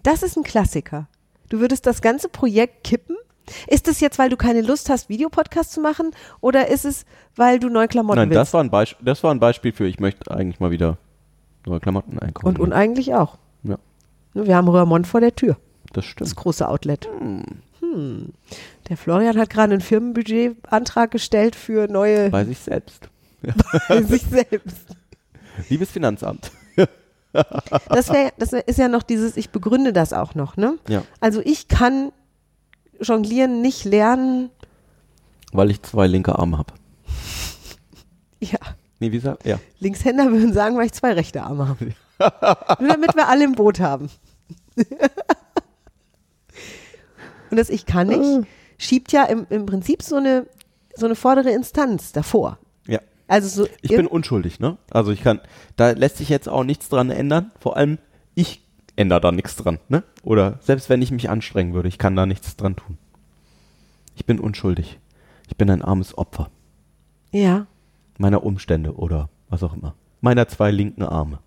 Das 0.02 0.22
ist 0.22 0.36
ein 0.36 0.42
Klassiker. 0.42 1.08
Du 1.48 1.60
würdest 1.60 1.86
das 1.86 2.02
ganze 2.02 2.28
Projekt 2.28 2.84
kippen? 2.84 3.16
Ist 3.68 3.86
es 3.88 4.00
jetzt, 4.00 4.18
weil 4.18 4.28
du 4.28 4.36
keine 4.36 4.60
Lust 4.60 4.90
hast, 4.90 5.08
Videopodcast 5.08 5.72
zu 5.72 5.80
machen? 5.80 6.10
Oder 6.40 6.68
ist 6.68 6.84
es, 6.84 7.06
weil 7.36 7.58
du 7.60 7.68
neue 7.68 7.88
Klamotten 7.88 8.18
Nein, 8.18 8.30
willst? 8.30 8.40
das 8.40 8.52
war, 8.52 8.62
ein 8.62 8.70
Beisp 8.70 8.96
das 9.00 9.22
war 9.22 9.30
ein 9.32 9.38
Beispiel 9.40 9.72
für, 9.72 9.86
ich 9.86 10.00
möchte 10.00 10.30
eigentlich 10.30 10.58
mal 10.60 10.70
wieder 10.72 10.98
neue 11.64 11.80
Klamotten 11.80 12.18
einkaufen. 12.18 12.48
und, 12.48 12.58
und 12.58 12.72
eigentlich 12.72 13.14
auch. 13.14 13.38
Ja, 13.62 13.76
Wir 14.34 14.56
haben 14.56 14.68
Röhrmond 14.68 15.06
vor 15.06 15.20
der 15.20 15.34
Tür. 15.34 15.56
Das 15.96 16.04
Das 16.04 16.10
stimmt. 16.12 16.36
große 16.36 16.68
Outlet. 16.68 17.08
Hm. 17.18 18.32
Der 18.88 18.96
Florian 18.96 19.38
hat 19.38 19.50
gerade 19.50 19.72
einen 19.72 19.80
Firmenbudgetantrag 19.80 21.10
gestellt 21.10 21.56
für 21.56 21.88
neue 21.88 22.30
Bei 22.30 22.44
sich 22.44 22.58
selbst. 22.58 23.08
sich 24.08 24.22
selbst. 24.22 24.86
Liebes 25.68 25.90
Finanzamt. 25.90 26.50
Das, 27.88 28.10
wär, 28.10 28.32
das 28.38 28.52
wär, 28.52 28.66
ist 28.66 28.78
ja 28.78 28.88
noch 28.88 29.02
dieses, 29.02 29.36
ich 29.36 29.50
begründe 29.50 29.92
das 29.92 30.12
auch 30.12 30.34
noch, 30.34 30.56
ne? 30.56 30.78
Ja. 30.88 31.02
Also 31.20 31.40
ich 31.44 31.68
kann 31.68 32.12
Jonglieren 33.00 33.62
nicht 33.62 33.84
lernen. 33.84 34.50
Weil 35.52 35.70
ich 35.70 35.82
zwei 35.82 36.06
linke 36.06 36.38
Arme 36.38 36.58
habe. 36.58 36.72
Ja, 38.38 38.58
Nee, 38.98 39.12
wie 39.12 39.16
gesagt, 39.16 39.44
ja. 39.44 39.58
Linkshänder 39.78 40.30
würden 40.30 40.52
sagen, 40.52 40.76
weil 40.76 40.86
ich 40.86 40.92
zwei 40.92 41.12
rechte 41.12 41.42
Arme 41.42 41.68
habe. 41.68 41.92
Nur 42.80 42.88
damit 42.88 43.14
wir 43.14 43.28
alle 43.28 43.44
im 43.44 43.52
Boot 43.52 43.80
haben. 43.80 44.08
Und 47.50 47.56
das 47.56 47.70
Ich 47.70 47.86
kann 47.86 48.08
nicht 48.08 48.46
schiebt 48.78 49.12
ja 49.12 49.24
im, 49.24 49.46
im 49.48 49.66
Prinzip 49.66 50.02
so 50.02 50.16
eine, 50.16 50.46
so 50.94 51.06
eine 51.06 51.14
vordere 51.14 51.50
Instanz 51.50 52.12
davor. 52.12 52.58
Ja. 52.86 53.00
Also 53.26 53.48
so 53.48 53.68
Ich 53.80 53.90
bin 53.90 54.06
unschuldig, 54.06 54.60
ne? 54.60 54.76
Also 54.90 55.12
ich 55.12 55.22
kann, 55.22 55.40
da 55.76 55.92
lässt 55.92 56.18
sich 56.18 56.28
jetzt 56.28 56.48
auch 56.48 56.64
nichts 56.64 56.88
dran 56.88 57.10
ändern. 57.10 57.52
Vor 57.58 57.76
allem, 57.76 57.98
ich 58.34 58.62
ändere 58.96 59.20
da 59.20 59.32
nichts 59.32 59.56
dran, 59.56 59.78
ne? 59.88 60.02
Oder 60.22 60.58
selbst 60.60 60.90
wenn 60.90 61.00
ich 61.00 61.10
mich 61.10 61.30
anstrengen 61.30 61.72
würde, 61.72 61.88
ich 61.88 61.98
kann 61.98 62.16
da 62.16 62.26
nichts 62.26 62.56
dran 62.56 62.76
tun. 62.76 62.98
Ich 64.14 64.26
bin 64.26 64.40
unschuldig. 64.40 64.98
Ich 65.48 65.56
bin 65.56 65.70
ein 65.70 65.82
armes 65.82 66.16
Opfer 66.18 66.50
ja, 67.36 67.66
meiner 68.18 68.44
Umstände 68.44 68.94
oder 68.96 69.28
was 69.48 69.62
auch 69.62 69.74
immer. 69.74 69.94
Meiner 70.20 70.48
zwei 70.48 70.70
linken 70.70 71.02
Arme. 71.02 71.38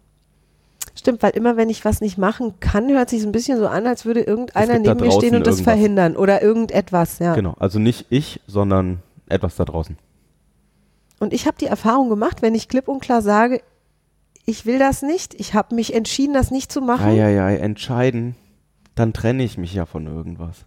Stimmt, 1.00 1.24
weil 1.24 1.32
immer 1.32 1.58
wenn 1.58 1.70
ich 1.70 1.84
was 1.86 2.02
nicht 2.02 2.18
machen 2.18 2.60
kann, 2.60 2.90
hört 2.90 3.10
sich 3.10 3.22
so 3.22 3.28
ein 3.28 3.32
bisschen 3.32 3.58
so 3.58 3.68
an, 3.68 3.88
als 3.88 4.06
würde 4.06 4.22
irgendeiner 4.22 4.78
neben 4.78 5.00
mir 5.00 5.12
stehen 5.12 5.36
und 5.36 5.48
das 5.48 5.58
irgendwas. 5.58 5.62
verhindern 5.62 6.16
oder 6.16 6.42
irgendetwas, 6.42 7.20
ja. 7.20 7.34
Genau. 7.34 7.56
Also 7.60 7.80
nicht 7.80 8.06
ich, 8.10 8.42
sondern 8.48 9.00
etwas 9.28 9.56
da 9.56 9.66
draußen. 9.66 9.98
Und 11.20 11.34
ich 11.34 11.48
habe 11.48 11.58
die 11.60 11.66
Erfahrung 11.66 12.10
gemacht, 12.10 12.42
wenn 12.42 12.56
ich 12.56 12.68
klipp 12.70 12.88
und 12.88 13.02
klar 13.02 13.22
sage, 13.22 13.62
ich 14.46 14.66
will 14.66 14.80
das 14.80 15.02
nicht, 15.02 15.34
ich 15.36 15.54
habe 15.54 15.76
mich 15.76 15.94
entschieden, 15.94 16.34
das 16.34 16.52
nicht 16.52 16.72
zu 16.72 16.82
machen. 16.82 17.16
Ja, 17.16 17.30
ja, 17.30 17.50
ja, 17.50 17.58
entscheiden. 17.58 18.36
Dann 18.96 19.14
trenne 19.14 19.44
ich 19.44 19.58
mich 19.58 19.74
ja 19.74 19.86
von 19.86 20.08
irgendwas. 20.08 20.66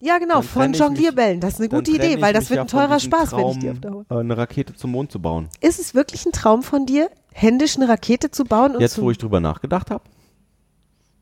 Ja, 0.00 0.18
genau, 0.18 0.36
Dann 0.36 0.44
von 0.44 0.72
Jonglierbällen. 0.72 1.40
Das 1.40 1.54
ist 1.54 1.60
eine 1.60 1.68
gute 1.68 1.90
Idee, 1.90 2.20
weil 2.22 2.32
das 2.32 2.48
wird 2.48 2.56
ja 2.56 2.62
ein 2.62 2.68
teurer 2.68 3.00
Spaß, 3.00 3.32
wenn 3.32 3.38
ich 3.38 3.44
Traum, 3.44 3.60
die 3.60 3.70
auf 3.70 3.80
Dauer. 3.80 4.04
äh, 4.10 4.14
eine 4.14 4.36
Rakete 4.36 4.74
zum 4.74 4.92
Mond 4.92 5.12
zu 5.12 5.20
bauen. 5.20 5.48
Ist 5.60 5.78
es 5.78 5.94
wirklich 5.94 6.24
ein 6.24 6.32
Traum 6.32 6.62
von 6.62 6.86
dir, 6.86 7.10
händisch 7.32 7.76
eine 7.76 7.88
Rakete 7.88 8.30
zu 8.30 8.44
bauen 8.44 8.74
und 8.74 8.80
Jetzt, 8.80 9.00
wo 9.00 9.10
ich 9.10 9.18
drüber 9.18 9.40
nachgedacht 9.40 9.90
habe? 9.90 10.04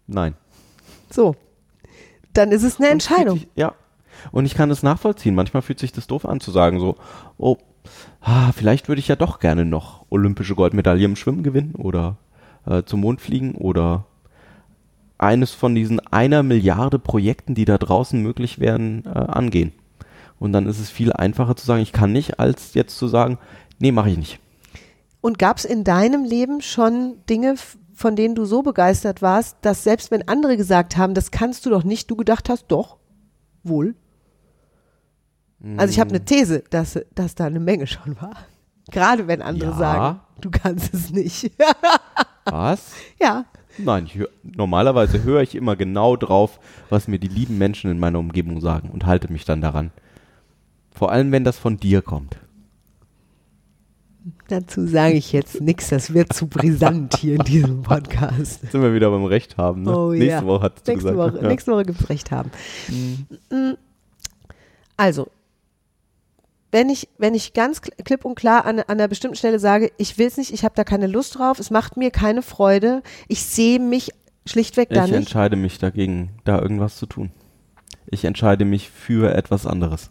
Nein. 0.06 0.34
so? 1.10 1.36
Dann 2.32 2.52
ist 2.52 2.62
es 2.62 2.78
eine 2.78 2.88
Und 2.88 2.92
Entscheidung. 2.92 3.38
Sich, 3.38 3.48
ja. 3.54 3.74
Und 4.32 4.46
ich 4.46 4.54
kann 4.54 4.70
es 4.70 4.82
nachvollziehen. 4.82 5.34
Manchmal 5.34 5.62
fühlt 5.62 5.78
sich 5.78 5.92
das 5.92 6.06
doof 6.06 6.24
an 6.24 6.40
zu 6.40 6.50
sagen, 6.50 6.80
so, 6.80 6.96
oh, 7.36 7.56
ah, 8.20 8.52
vielleicht 8.52 8.88
würde 8.88 9.00
ich 9.00 9.08
ja 9.08 9.16
doch 9.16 9.38
gerne 9.38 9.64
noch 9.64 10.06
olympische 10.10 10.54
Goldmedaille 10.54 11.04
im 11.04 11.16
Schwimmen 11.16 11.42
gewinnen 11.42 11.74
oder 11.74 12.16
äh, 12.66 12.82
zum 12.84 13.00
Mond 13.00 13.20
fliegen 13.20 13.54
oder 13.54 14.06
eines 15.18 15.52
von 15.52 15.74
diesen 15.74 16.00
einer 16.08 16.42
Milliarde 16.42 16.98
Projekten, 16.98 17.54
die 17.54 17.64
da 17.64 17.76
draußen 17.76 18.22
möglich 18.22 18.58
wären, 18.58 19.04
äh, 19.04 19.08
angehen. 19.10 19.72
Und 20.38 20.52
dann 20.52 20.66
ist 20.66 20.78
es 20.78 20.90
viel 20.90 21.12
einfacher 21.12 21.56
zu 21.56 21.66
sagen, 21.66 21.82
ich 21.82 21.92
kann 21.92 22.12
nicht, 22.12 22.38
als 22.38 22.74
jetzt 22.74 22.96
zu 22.96 23.08
sagen, 23.08 23.38
nee, 23.78 23.90
mache 23.90 24.10
ich 24.10 24.18
nicht. 24.18 24.40
Und 25.20 25.38
gab 25.38 25.58
es 25.58 25.64
in 25.64 25.84
deinem 25.84 26.24
Leben 26.24 26.60
schon 26.60 27.16
Dinge, 27.28 27.56
von 27.92 28.14
denen 28.14 28.34
du 28.34 28.44
so 28.44 28.62
begeistert 28.62 29.22
warst, 29.22 29.56
dass 29.62 29.82
selbst 29.82 30.10
wenn 30.10 30.28
andere 30.28 30.56
gesagt 30.56 30.96
haben, 30.96 31.14
das 31.14 31.30
kannst 31.30 31.66
du 31.66 31.70
doch 31.70 31.82
nicht, 31.82 32.10
du 32.10 32.16
gedacht 32.16 32.48
hast, 32.48 32.66
doch, 32.68 32.98
wohl. 33.64 33.96
Also 35.76 35.90
ich 35.90 35.98
habe 35.98 36.10
eine 36.10 36.24
These, 36.24 36.62
dass, 36.70 37.00
dass 37.16 37.34
da 37.34 37.46
eine 37.46 37.58
Menge 37.58 37.88
schon 37.88 38.20
war. 38.20 38.36
Gerade 38.92 39.26
wenn 39.26 39.42
andere 39.42 39.70
Ja. 39.70 39.76
sagen, 39.76 40.20
du 40.40 40.50
kannst 40.50 40.94
es 40.94 41.10
nicht. 41.10 41.50
Was? 42.44 42.92
ja. 43.20 43.44
Nein, 43.76 44.06
hör, 44.12 44.28
normalerweise 44.42 45.22
höre 45.24 45.42
ich 45.42 45.54
immer 45.54 45.76
genau 45.76 46.16
drauf, 46.16 46.58
was 46.88 47.06
mir 47.06 47.18
die 47.18 47.28
lieben 47.28 47.58
Menschen 47.58 47.90
in 47.90 47.98
meiner 48.00 48.18
Umgebung 48.18 48.60
sagen 48.60 48.90
und 48.90 49.06
halte 49.06 49.32
mich 49.32 49.44
dann 49.44 49.60
daran. 49.60 49.90
Vor 50.90 51.12
allem, 51.12 51.30
wenn 51.30 51.44
das 51.44 51.58
von 51.58 51.76
dir 51.76 52.02
kommt. 52.02 52.38
Dazu 54.48 54.86
sage 54.86 55.14
ich 55.14 55.32
jetzt 55.32 55.60
nichts, 55.60 55.90
das 55.90 56.14
wird 56.14 56.32
zu 56.32 56.46
brisant 56.46 57.16
hier 57.18 57.34
in 57.36 57.42
diesem 57.44 57.82
Podcast. 57.82 58.62
Jetzt 58.62 58.72
sind 58.72 58.82
wir 58.82 58.94
wieder 58.94 59.10
beim 59.10 59.24
Recht 59.26 59.56
haben. 59.58 59.82
Ne? 59.82 59.96
Oh, 59.96 60.10
Nächste 60.12 60.26
ja. 60.28 60.44
Woche 60.46 60.62
hat 60.62 60.76
Nächste 60.86 60.94
gesagt. 60.94 61.16
Woche, 61.16 61.42
ja. 61.42 61.48
nächste 61.48 61.72
Woche 61.72 61.82
gibt 61.84 62.00
es 62.00 62.08
Recht 62.08 62.30
haben. 62.30 62.50
Mm. 63.50 63.72
Also, 64.96 65.28
wenn 66.72 66.88
ich, 66.90 67.08
wenn 67.18 67.34
ich 67.34 67.52
ganz 67.52 67.78
kl- 67.78 68.02
klipp 68.02 68.24
und 68.24 68.34
klar 68.36 68.64
an, 68.64 68.78
an 68.80 68.84
einer 68.88 69.08
bestimmten 69.08 69.36
Stelle 69.36 69.58
sage, 69.58 69.92
ich 69.98 70.18
will 70.18 70.26
es 70.26 70.36
nicht, 70.38 70.52
ich 70.52 70.64
habe 70.64 70.74
da 70.74 70.84
keine 70.84 71.06
Lust 71.06 71.38
drauf, 71.38 71.58
es 71.58 71.70
macht 71.70 71.96
mir 71.96 72.10
keine 72.10 72.42
Freude, 72.42 73.02
ich 73.28 73.42
sehe 73.44 73.78
mich 73.78 74.10
schlichtweg 74.46 74.88
da 74.90 75.04
Ich 75.04 75.10
nicht. 75.10 75.18
entscheide 75.18 75.56
mich 75.56 75.78
dagegen, 75.78 76.30
da 76.44 76.58
irgendwas 76.60 76.96
zu 76.96 77.06
tun. 77.06 77.30
Ich 78.06 78.24
entscheide 78.24 78.64
mich 78.64 78.88
für 78.90 79.34
etwas 79.34 79.66
anderes. 79.66 80.10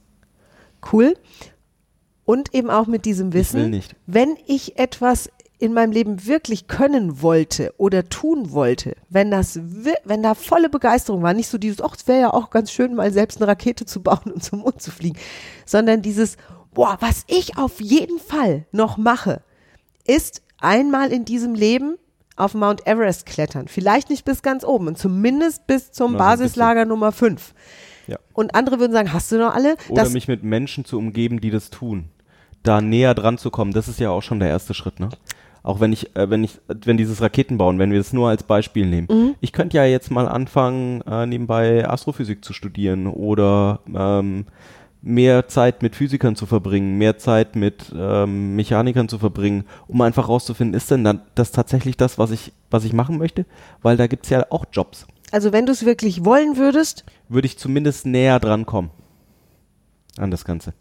Cool. 0.94 1.16
Und 2.28 2.54
eben 2.54 2.70
auch 2.70 2.86
mit 2.88 3.06
diesem 3.06 3.30
Ich 3.30 3.34
Wissen, 3.36 3.70
nicht. 3.70 3.96
wenn 4.06 4.36
ich 4.46 4.78
etwas 4.78 5.32
in 5.60 5.74
meinem 5.74 5.92
Leben 5.92 6.26
wirklich 6.28 6.68
können 6.68 7.22
wollte 7.22 7.74
oder 7.78 8.08
tun 8.10 8.52
wollte, 8.52 8.96
wenn 9.10 9.32
das, 9.32 9.58
wenn 10.04 10.22
da 10.22 10.36
volle 10.36 10.70
Begeisterung 10.70 11.24
war, 11.24 11.34
nicht 11.34 11.48
so 11.48 11.58
dieses, 11.58 11.82
ach, 11.82 11.96
es 11.96 12.06
wäre 12.08 12.20
ja 12.20 12.34
auch 12.34 12.50
ganz 12.52 12.70
schön, 12.72 12.94
mal 12.94 13.12
selbst 13.14 13.38
eine 13.42 13.48
Rakete 13.48 13.86
zu 13.86 14.04
bauen 14.04 14.32
und 14.34 14.44
zum 14.44 14.60
Mond 14.60 14.82
zu 14.82 14.92
fliegen, 14.92 15.18
sondern 15.66 16.02
dieses, 16.02 16.36
boah, 16.74 16.98
was 17.00 17.24
ich 17.28 17.58
auf 17.58 17.80
jeden 17.82 18.20
Fall 18.20 18.66
noch 18.74 18.98
mache, 18.98 19.42
ist 20.06 20.42
einmal 20.60 21.12
in 21.14 21.24
diesem 21.26 21.56
Leben 21.56 21.96
auf 22.36 22.54
Mount 22.54 22.86
Everest 22.86 23.26
klettern. 23.26 23.68
Vielleicht 23.70 24.10
nicht 24.12 24.26
bis 24.26 24.42
ganz 24.44 24.64
oben 24.66 24.88
und 24.90 24.98
zumindest 25.00 25.66
bis 25.66 25.92
zum 25.94 26.12
Na, 26.12 26.18
so 26.18 26.24
ein 26.24 26.30
bisschen. 26.30 26.44
Basislager 26.44 26.86
Nummer 26.86 27.12
5. 27.14 27.54
Ja. 28.06 28.20
Und 28.34 28.54
andere 28.54 28.80
würden 28.80 28.92
sagen, 28.94 29.12
hast 29.12 29.32
du 29.32 29.38
noch 29.38 29.56
alle? 29.56 29.76
Oder 29.90 30.04
Das- 30.04 30.14
mich 30.14 30.28
mit 30.28 30.44
Menschen 30.44 30.86
zu 30.86 30.98
umgeben, 31.00 31.42
die 31.42 31.50
das 31.52 31.70
tun. 31.72 32.10
Da 32.68 32.82
näher 32.82 33.14
dran 33.14 33.38
zu 33.38 33.50
kommen, 33.50 33.72
das 33.72 33.88
ist 33.88 34.00
ja 34.00 34.10
auch 34.10 34.22
schon 34.22 34.40
der 34.40 34.50
erste 34.50 34.74
Schritt, 34.74 35.00
ne? 35.00 35.10
Auch 35.64 35.80
wenn 35.80 35.92
ich, 35.92 36.16
äh, 36.16 36.30
wenn 36.30 36.44
ich, 36.44 36.60
wenn 36.68 36.98
dieses 36.98 37.22
Raketenbauen, 37.22 37.80
wenn 37.80 37.92
wir 37.92 37.98
das 37.98 38.14
nur 38.14 38.30
als 38.30 38.44
Beispiel 38.44 38.86
nehmen. 38.86 39.08
Mhm. 39.10 39.36
Ich 39.42 39.52
könnte 39.52 39.78
ja 39.78 39.86
jetzt 39.86 40.12
mal 40.12 40.28
anfangen, 40.28 41.02
äh, 41.02 41.26
nebenbei 41.26 41.88
Astrophysik 41.88 42.44
zu 42.44 42.54
studieren 42.54 43.08
oder 43.08 43.80
ähm, 43.94 44.46
mehr 45.02 45.48
Zeit 45.48 45.82
mit 45.82 45.96
Physikern 45.96 46.36
zu 46.36 46.46
verbringen, 46.46 46.98
mehr 46.98 47.18
Zeit 47.18 47.56
mit 47.56 47.94
ähm, 47.96 48.56
Mechanikern 48.56 49.10
zu 49.10 49.20
verbringen, 49.20 49.66
um 49.88 50.02
einfach 50.02 50.28
rauszufinden, 50.28 50.76
ist 50.76 50.92
denn 50.92 51.04
dann 51.04 51.22
das 51.36 51.52
tatsächlich 51.52 51.98
das, 51.98 52.18
was 52.18 52.32
ich, 52.32 52.52
was 52.70 52.84
ich 52.84 52.94
machen 52.94 53.18
möchte? 53.18 53.46
Weil 53.82 53.98
da 53.98 54.08
gibt's 54.08 54.30
ja 54.30 54.46
auch 54.50 54.66
Jobs. 54.72 55.08
Also 55.32 55.52
wenn 55.52 55.66
du 55.66 55.72
es 55.72 55.86
wirklich 55.86 56.24
wollen 56.26 56.58
würdest, 56.58 57.04
Würde 57.30 57.46
ich 57.46 57.58
zumindest 57.58 58.06
näher 58.06 58.40
dran 58.40 58.66
kommen 58.66 58.90
an 60.18 60.32
das 60.32 60.46
Ganze. 60.46 60.74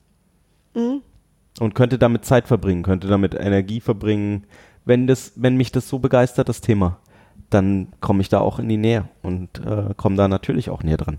Und 1.59 1.75
könnte 1.75 1.99
damit 1.99 2.25
Zeit 2.25 2.49
verbringen, 2.49 2.83
könnte 2.83 3.09
damit 3.09 3.35
Energie 3.35 3.81
verbringen. 3.81 4.45
Wenn 4.85 5.07
das, 5.07 5.33
wenn 5.37 5.57
mich 5.57 5.73
das 5.73 5.89
so 5.89 5.99
begeistert, 5.99 6.49
das 6.49 6.61
Thema, 6.61 6.99
dann 7.51 7.89
komme 8.01 8.21
ich 8.21 8.29
da 8.29 8.41
auch 8.41 8.59
in 8.59 8.69
die 8.69 8.77
Nähe 8.77 9.09
und 9.23 9.65
äh, 9.65 9.95
komme 9.97 10.17
da 10.17 10.29
natürlich 10.29 10.71
auch 10.71 10.83
näher 10.83 10.99
dran. 10.99 11.19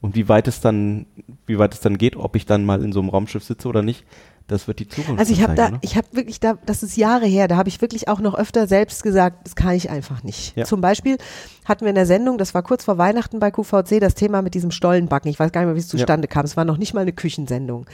Und 0.00 0.14
wie 0.14 0.28
weit 0.28 0.46
es 0.46 0.60
dann, 0.60 1.06
wie 1.46 1.58
weit 1.58 1.74
es 1.74 1.80
dann 1.80 1.98
geht, 1.98 2.16
ob 2.16 2.36
ich 2.36 2.46
dann 2.46 2.64
mal 2.64 2.82
in 2.82 2.92
so 2.92 3.00
einem 3.00 3.08
Raumschiff 3.08 3.42
sitze 3.42 3.66
oder 3.66 3.82
nicht, 3.82 4.04
das 4.46 4.68
wird 4.68 4.78
die 4.78 4.86
Zukunft 4.86 5.18
also 5.18 5.32
ich 5.32 5.42
habe 5.42 5.54
da, 5.56 5.70
ne? 5.70 5.78
ich 5.80 5.96
habe 5.96 6.06
wirklich 6.12 6.38
da, 6.38 6.56
das 6.66 6.84
ist 6.84 6.96
Jahre 6.96 7.26
her, 7.26 7.48
da 7.48 7.56
habe 7.56 7.68
ich 7.68 7.80
wirklich 7.80 8.06
auch 8.06 8.20
noch 8.20 8.34
öfter 8.34 8.68
selbst 8.68 9.02
gesagt, 9.02 9.44
das 9.44 9.56
kann 9.56 9.74
ich 9.74 9.90
einfach 9.90 10.22
nicht. 10.22 10.56
Ja. 10.56 10.64
Zum 10.64 10.80
Beispiel 10.80 11.16
hatten 11.64 11.84
wir 11.84 11.88
in 11.88 11.96
der 11.96 12.06
Sendung, 12.06 12.38
das 12.38 12.54
war 12.54 12.62
kurz 12.62 12.84
vor 12.84 12.98
Weihnachten 12.98 13.40
bei 13.40 13.50
QVC, 13.50 13.98
das 14.00 14.14
Thema 14.14 14.42
mit 14.42 14.54
diesem 14.54 14.70
Stollenbacken. 14.70 15.28
Ich 15.30 15.40
weiß 15.40 15.50
gar 15.50 15.62
nicht 15.62 15.66
mehr, 15.66 15.74
wie 15.74 15.80
es 15.80 15.88
zustande 15.88 16.28
kam. 16.28 16.44
Es 16.44 16.56
war 16.56 16.64
noch 16.64 16.76
nicht 16.76 16.94
mal 16.94 17.00
eine 17.00 17.12
Küchensendung. 17.12 17.86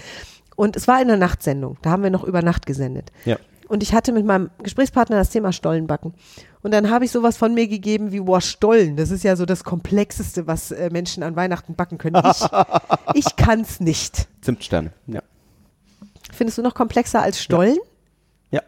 Und 0.56 0.76
es 0.76 0.88
war 0.88 1.00
in 1.00 1.08
der 1.08 1.16
Nachtsendung. 1.16 1.78
Da 1.82 1.90
haben 1.90 2.02
wir 2.02 2.10
noch 2.10 2.24
über 2.24 2.42
Nacht 2.42 2.66
gesendet. 2.66 3.10
Ja. 3.24 3.38
Und 3.68 3.82
ich 3.82 3.94
hatte 3.94 4.12
mit 4.12 4.26
meinem 4.26 4.50
Gesprächspartner 4.62 5.16
das 5.16 5.30
Thema 5.30 5.52
Stollenbacken. 5.52 6.12
Und 6.62 6.72
dann 6.74 6.90
habe 6.90 7.04
ich 7.04 7.10
sowas 7.10 7.36
von 7.36 7.54
mir 7.54 7.66
gegeben 7.68 8.12
wie, 8.12 8.20
boah, 8.20 8.40
Stollen. 8.40 8.96
Das 8.96 9.10
ist 9.10 9.24
ja 9.24 9.34
so 9.34 9.46
das 9.46 9.64
Komplexeste, 9.64 10.46
was 10.46 10.72
äh, 10.72 10.90
Menschen 10.92 11.22
an 11.22 11.36
Weihnachten 11.36 11.74
backen 11.74 11.98
können. 11.98 12.20
Ich, 12.30 12.44
ich 13.26 13.36
kann's 13.36 13.80
nicht. 13.80 14.28
Zimtsterne. 14.42 14.92
Ja. 15.06 15.22
Findest 16.32 16.58
du 16.58 16.62
noch 16.62 16.74
komplexer 16.74 17.22
als 17.22 17.42
Stollen? 17.42 17.78
Ja. 18.50 18.60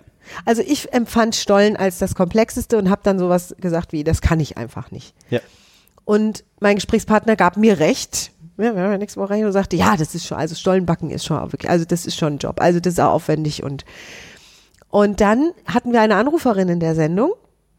Also 0.45 0.63
ich 0.63 0.93
empfand 0.93 1.37
Stollen 1.37 1.77
als 1.77 1.99
das 1.99 2.15
Komplexeste 2.15 2.79
und 2.79 2.89
habe 2.89 3.03
dann 3.05 3.19
sowas 3.19 3.55
gesagt 3.59 3.93
wie, 3.93 4.05
das 4.05 4.23
kann 4.23 4.41
ich 4.41 4.57
einfach 4.57 4.91
nicht. 4.91 5.15
Ja. 5.29 5.41
Und 6.05 6.45
mein 6.61 6.77
Gesprächspartner 6.77 7.37
gab 7.37 7.57
mir 7.57 7.79
recht. 7.79 8.31
Ja, 8.57 8.75
wir 8.75 8.83
haben 8.83 8.93
ja 8.93 8.99
nächste 8.99 9.21
Woche 9.21 9.31
recht 9.31 9.45
und 9.45 9.53
sagte, 9.53 9.77
ja, 9.77 9.97
das 9.97 10.15
ist 10.15 10.27
schon, 10.27 10.39
also 10.39 10.55
Stollenbacken 10.55 11.11
ist 11.11 11.25
schon 11.25 11.41
wirklich, 11.53 11.71
also 11.71 11.85
das 11.85 12.07
ist 12.07 12.17
schon 12.17 12.35
ein 12.35 12.39
Job. 12.39 12.61
Also 12.61 12.79
das 12.81 12.95
ist 12.95 13.01
auch 13.01 13.13
aufwendig 13.13 13.63
und 13.63 13.85
und 14.91 15.21
dann 15.21 15.51
hatten 15.67 15.93
wir 15.93 16.01
eine 16.01 16.15
Anruferin 16.15 16.69
in 16.69 16.79
der 16.79 16.95
Sendung, 16.95 17.33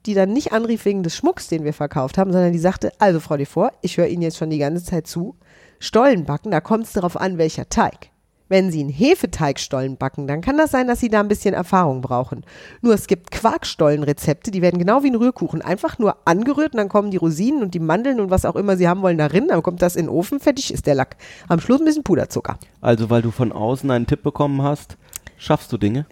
die 0.06 0.14
dann 0.14 0.34
nicht 0.34 0.52
anrief 0.52 0.84
wegen 0.84 1.02
des 1.02 1.16
Schmucks, 1.16 1.48
den 1.48 1.64
wir 1.64 1.72
verkauft 1.72 2.18
haben, 2.18 2.34
sondern 2.34 2.52
die 2.52 2.60
sagte, 2.60 2.92
also 3.00 3.22
Frau 3.22 3.38
Devor, 3.38 3.72
ich 3.82 3.96
höre 3.96 4.08
Ihnen 4.08 4.22
jetzt 4.22 4.36
schon 4.36 4.50
die 4.50 4.58
ganze 4.58 4.84
Zeit 4.84 5.08
zu, 5.08 5.38
Stollenbacken, 5.80 6.52
da 6.52 6.60
kommt 6.60 6.88
es 6.88 6.92
darauf 6.92 7.16
an, 7.16 7.38
welcher 7.38 7.70
Teig. 7.70 8.10
Wenn 8.48 8.72
Sie 8.72 8.80
einen 8.80 8.90
Hefeteigstollen 8.90 9.98
backen, 9.98 10.28
dann 10.28 10.42
kann 10.42 10.58
das 10.58 10.70
sein, 10.70 10.88
dass 10.88 11.00
Sie 11.00 11.10
da 11.10 11.20
ein 11.20 11.28
bisschen 11.28 11.56
Erfahrung 11.56 12.02
brauchen. 12.02 12.46
Nur 12.82 12.94
es 12.94 13.08
gibt 13.08 13.32
Quarkstollenrezepte, 13.32 14.52
die 14.52 14.62
werden 14.62 14.78
genau 14.78 15.02
wie 15.02 15.10
ein 15.10 15.16
Rührkuchen 15.16 15.64
einfach 15.64 15.98
nur 15.98 16.18
angerührt 16.26 16.74
und 16.74 16.78
dann 16.78 16.90
kommen 16.90 17.10
die 17.10 17.18
Rosinen 17.18 17.64
und 17.64 17.74
die 17.74 17.80
Mandeln 17.80 18.20
und 18.20 18.30
was 18.30 18.46
auch 18.46 18.56
immer 18.56 18.78
Sie 18.78 18.88
haben 18.88 19.02
wollen 19.02 19.18
darin, 19.18 19.48
dann 19.48 19.64
kommt 19.64 19.82
das 19.82 19.96
in 19.96 20.06
den 20.06 20.10
Ofen, 20.10 20.40
fertig 20.40 20.72
ist 20.72 20.86
der 20.86 20.94
Lack. 20.94 21.18
Am 21.48 21.60
Schluss 21.60 21.82
ein 21.82 21.86
bisschen 21.86 22.04
Puderzucker. 22.04 22.60
Also, 22.82 23.10
weil 23.10 23.24
du 23.24 23.32
von 23.32 23.52
außen 23.52 23.90
einen 23.90 24.06
Tipp 24.06 24.22
bekommen 24.22 24.62
hast, 24.62 24.98
schaffst 25.38 25.72
du 25.72 25.78
Dinge? 25.78 26.06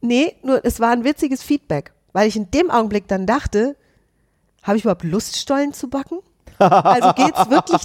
Nee, 0.00 0.34
nur 0.42 0.64
es 0.64 0.80
war 0.80 0.90
ein 0.90 1.04
witziges 1.04 1.42
Feedback, 1.42 1.92
weil 2.12 2.28
ich 2.28 2.36
in 2.36 2.50
dem 2.50 2.70
Augenblick 2.70 3.06
dann 3.06 3.26
dachte, 3.26 3.76
habe 4.62 4.76
ich 4.76 4.84
überhaupt 4.84 5.04
Lust, 5.04 5.36
Stollen 5.36 5.72
zu 5.72 5.88
backen? 5.88 6.18
Also 6.58 7.12
geht's 7.12 7.48
wirklich 7.50 7.84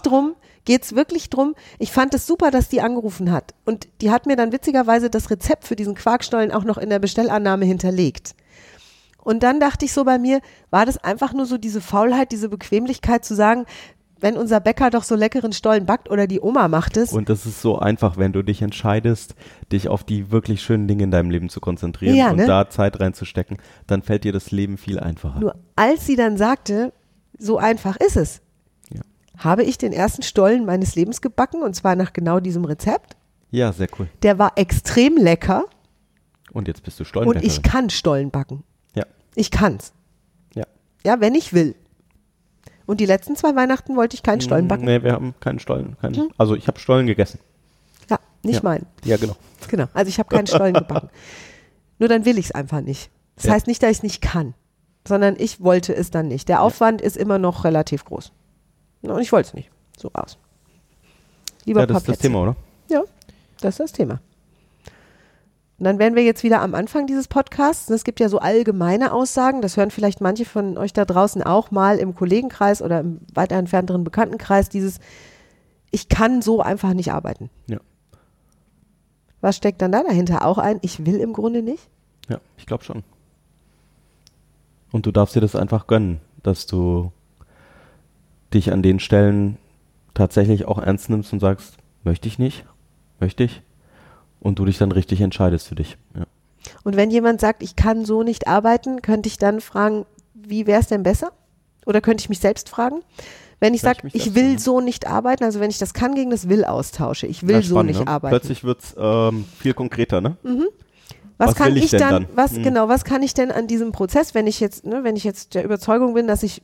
drum? 0.64 0.74
Geht's 0.74 0.96
wirklich 0.96 1.30
drum? 1.30 1.56
Ich 1.80 1.92
fand 1.92 2.14
es 2.14 2.26
super, 2.28 2.52
dass 2.52 2.70
die 2.70 2.82
angerufen 2.82 3.32
hat. 3.32 3.54
Und 3.66 3.88
die 4.02 4.12
hat 4.12 4.26
mir 4.26 4.36
dann 4.36 4.52
witzigerweise 4.52 5.10
das 5.10 5.30
Rezept 5.30 5.68
für 5.68 5.76
diesen 5.76 5.96
Quarkstollen 5.96 6.52
auch 6.52 6.64
noch 6.64 6.78
in 6.78 6.90
der 6.90 7.00
Bestellannahme 7.00 7.66
hinterlegt. 7.66 8.36
Und 9.24 9.44
dann 9.44 9.60
dachte 9.60 9.86
ich 9.86 9.94
so 9.94 10.04
bei 10.04 10.20
mir, 10.20 10.42
war 10.70 10.86
das 10.86 10.98
einfach 10.98 11.34
nur 11.34 11.46
so 11.46 11.58
diese 11.58 11.80
Faulheit, 11.80 12.32
diese 12.32 12.50
Bequemlichkeit 12.50 13.24
zu 13.24 13.36
sagen, 13.36 13.66
wenn 14.20 14.38
unser 14.38 14.62
Bäcker 14.62 14.90
doch 14.90 15.04
so 15.04 15.16
leckeren 15.16 15.52
Stollen 15.52 15.86
backt 15.86 16.10
oder 16.10 16.28
die 16.28 16.40
Oma 16.40 16.70
macht 16.70 16.96
es. 16.96 17.12
Und 17.12 17.28
das 17.28 17.46
ist 17.46 17.62
so 17.62 17.80
einfach, 17.80 18.16
wenn 18.18 18.32
du 18.32 18.42
dich 18.42 18.62
entscheidest, 18.62 19.36
dich 19.72 19.90
auf 19.90 20.06
die 20.06 20.32
wirklich 20.32 20.62
schönen 20.62 20.88
Dinge 20.88 21.04
in 21.04 21.12
deinem 21.12 21.30
Leben 21.30 21.50
zu 21.50 21.60
konzentrieren 21.60 22.16
Ja, 22.16 22.32
und 22.32 22.38
ne? 22.38 22.46
da 22.48 22.70
Zeit 22.70 23.02
reinzustecken, 23.02 23.58
dann 23.86 24.02
fällt 24.02 24.24
dir 24.24 24.32
das 24.32 24.52
Leben 24.52 24.78
viel 24.78 24.98
einfacher. 24.98 25.42
Nur 25.42 25.56
als 25.76 26.06
sie 26.06 26.16
dann 26.16 26.38
sagte, 26.38 26.94
so 27.38 27.58
einfach 27.58 27.98
ist 27.98 28.16
es. 28.16 28.43
Habe 29.38 29.64
ich 29.64 29.78
den 29.78 29.94
ersten 29.94 30.22
Stollen 30.24 30.66
meines 30.66 30.96
Lebens 30.96 31.22
gebacken 31.22 31.62
und 31.64 31.76
zwar 31.76 31.96
nach 31.96 32.14
genau 32.14 32.40
diesem 32.40 32.66
Rezept. 32.66 33.16
Ja, 33.52 33.72
sehr 33.72 33.88
cool. 34.00 34.08
Der 34.24 34.40
war 34.40 34.54
extrem 34.58 35.18
lecker 35.18 35.66
Und 36.52 36.68
jetzt 36.68 36.84
bist 36.84 37.00
du 37.00 37.04
und 37.04 37.08
Stollenbäckerin. 37.08 37.48
ich 37.50 37.62
kann 37.64 37.90
Stollen 37.90 38.32
backen. 38.32 38.64
Ja, 38.96 39.06
Ich 39.36 39.52
kann's. 39.52 39.94
ja. 40.56 40.64
Ja, 41.06 41.20
wenn 41.20 41.36
ich 41.36 41.54
will. 41.54 41.76
Und 42.86 43.00
die 43.00 43.06
letzten 43.06 43.36
zwei 43.36 43.56
Weihnachten 43.56 43.96
wollte 43.96 44.16
ich 44.16 44.24
keinen 44.24 44.42
Stollen 44.42 44.68
backen. 44.68 44.86
Nee, 44.86 45.04
wir 45.04 45.14
haben 45.14 45.34
keinen 45.40 45.60
Stollen. 45.60 45.96
Keinen, 46.02 46.30
Also 46.38 46.56
ich 46.56 46.68
habe 46.68 46.80
Stollen 46.80 47.08
gegessen. 47.08 47.40
Ja, 48.10 48.20
nicht 48.44 48.58
ja. 48.58 48.64
meinen. 48.64 48.86
Ja, 49.04 49.18
genau. 49.18 49.36
Genau. 49.70 49.86
Also 49.94 50.10
ich 50.10 50.20
habe 50.20 50.28
keinen 50.36 50.46
Stollen 50.48 50.74
gebacken. 50.74 51.10
Nur 52.00 52.10
dann 52.10 52.26
will 52.26 52.38
ich 52.38 52.46
es 52.48 52.52
einfach 52.52 52.82
nicht. 52.82 53.10
Das 53.36 53.46
Ja. 53.46 53.54
heißt 53.54 53.66
nicht, 53.68 53.82
dass 53.82 53.92
ich 53.92 53.98
es 54.00 54.04
nicht 54.04 54.22
kann, 54.22 54.54
sondern 55.08 55.36
ich 55.40 55.62
wollte 55.62 55.96
es 55.96 56.12
dann 56.12 56.28
nicht. 56.28 56.50
Der 56.50 56.62
Aufwand 56.62 57.02
ist 57.02 57.16
immer 57.16 57.40
noch 57.40 57.64
relativ 57.64 58.04
groß. 58.04 58.34
Und 59.12 59.22
ich 59.22 59.32
wollte 59.32 59.50
es 59.50 59.54
nicht. 59.54 59.70
So 59.98 60.10
aus. 60.14 60.38
Lieber 61.66 61.82
Ja, 61.82 61.86
das 61.88 61.98
ist 61.98 62.10
das. 62.10 62.18
Thema, 62.20 62.42
oder? 62.42 62.56
Ja, 62.90 63.04
das 63.62 63.76
ist 63.76 63.80
das 63.80 63.92
Thema. 63.92 64.20
Und 65.80 65.86
dann 65.86 66.00
wären 66.00 66.16
wir 66.16 66.24
jetzt 66.24 66.44
wieder 66.44 66.62
am 66.62 66.76
Anfang 66.76 67.08
dieses 67.08 67.28
Podcasts. 67.28 67.90
Es 67.90 68.04
gibt 68.04 68.20
ja 68.20 68.30
so 68.30 68.40
allgemeine 68.40 69.12
Aussagen, 69.12 69.62
das 69.62 69.76
hören 69.76 69.92
vielleicht 69.92 70.22
manche 70.22 70.46
von 70.46 70.78
euch 70.78 70.94
da 70.94 71.04
draußen 71.04 71.44
auch 71.44 71.72
mal 71.72 71.98
im 71.98 72.16
Kollegenkreis 72.16 72.82
oder 72.82 73.02
im 73.02 73.20
weiter 73.34 73.56
entfernteren 73.56 74.04
Bekanntenkreis, 74.04 74.70
dieses 74.70 75.00
Ich 75.92 76.10
kann 76.10 76.42
so 76.42 76.62
einfach 76.62 76.94
nicht 76.94 77.12
arbeiten. 77.12 77.50
Ja. 77.68 77.80
Was 79.42 79.58
steckt 79.58 79.82
dann 79.82 79.92
da 79.92 80.04
dahinter? 80.04 80.46
Auch 80.46 80.58
ein 80.58 80.80
Ich 80.82 81.06
will 81.06 81.18
im 81.18 81.34
Grunde 81.34 81.62
nicht? 81.62 81.90
Ja, 82.30 82.40
ich 82.56 82.66
glaube 82.66 82.84
schon. 82.86 83.04
Und 84.94 85.06
du 85.06 85.12
darfst 85.12 85.36
dir 85.36 85.42
das 85.42 85.56
einfach 85.56 85.88
gönnen, 85.88 86.22
dass 86.44 86.66
du 86.66 87.12
dich 88.54 88.72
an 88.72 88.82
den 88.82 89.00
Stellen 89.00 89.58
tatsächlich 90.14 90.66
auch 90.66 90.80
ernst 90.80 91.10
nimmst 91.10 91.34
und 91.34 91.40
sagst, 91.40 91.78
möchte 92.04 92.28
ich 92.28 92.40
nicht, 92.40 92.66
möchte 93.20 93.44
ich. 93.44 93.62
Und 94.40 94.60
du 94.60 94.66
dich 94.66 94.78
dann 94.78 94.92
richtig 94.92 95.22
entscheidest 95.22 95.68
für 95.68 95.76
dich. 95.76 95.98
Ja. 96.16 96.26
Und 96.84 96.96
wenn 96.96 97.12
jemand 97.12 97.40
sagt, 97.42 97.64
ich 97.64 97.76
kann 97.76 98.06
so 98.06 98.24
nicht 98.24 98.48
arbeiten, 98.48 99.02
könnte 99.02 99.28
ich 99.28 99.38
dann 99.38 99.62
fragen, 99.62 100.06
wie 100.34 100.68
wäre 100.68 100.82
es 100.82 100.88
denn 100.88 101.04
besser? 101.04 101.32
Oder 101.86 102.02
könnte 102.02 102.22
ich 102.22 102.30
mich 102.30 102.40
selbst 102.40 102.70
fragen? 102.70 103.02
Wenn 103.60 103.74
ich 103.74 103.80
ich 103.80 103.82
sage, 103.84 104.08
ich, 104.08 104.24
selbst 104.24 104.36
will 104.36 104.60
so 104.60 104.82
nicht 104.82 105.08
arbeiten, 105.08 105.44
also 105.46 105.60
wenn 105.62 105.70
ich 105.70 105.78
das 105.78 105.94
kann 105.94 106.16
gegen 106.16 106.32
das 106.32 106.50
Will 106.50 106.66
austausche, 106.66 107.28
ich 107.28 107.44
will 107.48 107.56
Ja, 107.56 107.62
so 107.62 107.76
spannend, 107.76 107.92
nicht 107.92 108.00
ne? 108.02 108.08
arbeiten. 108.08 108.32
Plötzlich 108.32 108.64
wird 108.66 108.82
es 108.82 108.96
ähm, 108.98 109.46
viel 109.58 109.74
konkreter, 109.74 110.20
ne? 110.20 110.36
was, 111.38 111.50
was 111.50 111.56
kann 111.56 111.76
ich 111.76 111.86
ich 111.86 111.92
denn 111.92 112.00
dann, 112.00 112.12
dann? 112.12 112.28
was 112.36 112.52
Mhm. 112.54 112.64
genau, 112.64 112.90
was 112.90 113.06
kann 113.06 113.24
ich 113.24 113.34
denn 113.34 113.52
an 113.52 113.68
diesem 113.68 113.92
Prozess, 113.92 114.34
wenn 114.34 114.48
ich 114.48 114.60
jetzt, 114.60 114.86
ne, 114.86 115.04
wenn 115.04 115.16
ich 115.16 115.24
jetzt 115.24 115.56
der 115.56 115.64
Überzeugung 115.64 116.14
bin, 116.14 116.28
dass 116.28 116.44
ich 116.44 116.62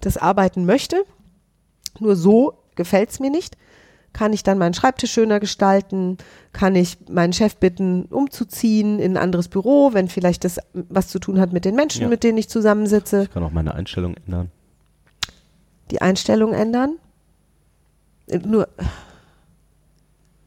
das 0.00 0.16
arbeiten 0.16 0.66
möchte, 0.66 1.04
nur 2.00 2.16
so 2.16 2.54
gefällt 2.74 3.10
es 3.10 3.20
mir 3.20 3.30
nicht, 3.30 3.56
kann 4.12 4.32
ich 4.32 4.42
dann 4.44 4.58
meinen 4.58 4.74
Schreibtisch 4.74 5.12
schöner 5.12 5.40
gestalten, 5.40 6.18
kann 6.52 6.76
ich 6.76 6.98
meinen 7.08 7.32
Chef 7.32 7.56
bitten, 7.56 8.04
umzuziehen 8.06 8.98
in 9.00 9.16
ein 9.16 9.22
anderes 9.22 9.48
Büro, 9.48 9.90
wenn 9.92 10.08
vielleicht 10.08 10.44
das 10.44 10.58
was 10.72 11.08
zu 11.08 11.18
tun 11.18 11.40
hat 11.40 11.52
mit 11.52 11.64
den 11.64 11.74
Menschen, 11.74 12.02
Ja. 12.02 12.08
mit 12.08 12.22
denen 12.22 12.38
ich 12.38 12.48
zusammensitze, 12.48 13.24
Ich 13.24 13.30
kann 13.32 13.42
auch 13.42 13.50
meine 13.50 13.74
Einstellung 13.74 14.14
ändern. 14.26 14.50
die 15.90 16.00
Einstellung 16.00 16.52
ändern. 16.52 16.96
Äh, 18.28 18.38
Nur 18.38 18.68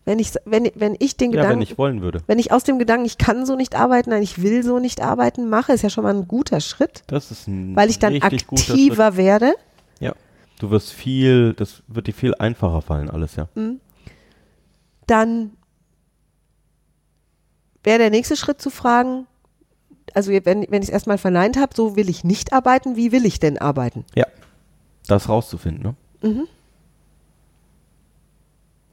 wenn 0.05 0.19
ich 0.19 0.33
wenn, 0.45 0.71
wenn 0.75 0.95
ich 0.99 1.17
den 1.17 1.31
Ja, 1.31 1.41
Gedanken 1.41 1.55
wenn 1.59 1.61
ich 1.63 1.77
wollen 1.77 2.01
würde. 2.01 2.21
wenn 2.27 2.39
ich 2.39 2.51
aus 2.53 2.63
dem 2.63 2.79
Gedanken, 2.79 3.05
ich 3.05 3.17
kann 3.17 3.45
so 3.45 3.55
nicht 3.57 3.75
arbeiten, 3.75 4.11
nein, 4.11 4.23
ich 4.23 4.41
will 4.41 4.63
so 4.63 4.79
nicht 4.79 5.01
arbeiten, 5.01 5.49
mache, 5.49 5.73
ist 5.73 5.81
ja 5.81 5.89
schon 5.89 6.05
mal 6.05 6.13
ein 6.15 6.27
guter 6.27 6.61
Schritt, 6.61 7.03
Das 7.07 7.29
ist 7.31 7.47
ein 7.47 7.75
weil 7.75 7.89
ich 7.89 7.99
dann 7.99 8.15
aktiver 8.21 9.17
werde. 9.17 9.53
Du 10.59 10.71
wirst 10.71 10.91
viel, 10.91 11.53
das 11.53 11.83
wird 11.87 12.07
dir 12.07 12.13
viel 12.13 12.33
einfacher 12.35 12.81
fallen, 12.81 13.09
alles, 13.09 13.35
ja. 13.35 13.47
Dann 15.05 15.51
wäre 17.83 17.99
der 17.99 18.09
nächste 18.09 18.35
Schritt 18.35 18.61
zu 18.61 18.69
fragen, 18.69 19.27
also 20.13 20.31
wenn, 20.31 20.65
wenn 20.69 20.81
ich 20.81 20.89
es 20.89 20.93
erstmal 20.93 21.17
verneint 21.17 21.57
habe, 21.57 21.75
so 21.75 21.95
will 21.95 22.09
ich 22.09 22.23
nicht 22.23 22.53
arbeiten, 22.53 22.95
wie 22.95 23.11
will 23.11 23.25
ich 23.25 23.39
denn 23.39 23.57
arbeiten? 23.57 24.05
Ja. 24.15 24.25
Das 25.07 25.29
rauszufinden, 25.29 25.83
ne? 25.83 25.95
Mhm. 26.21 26.47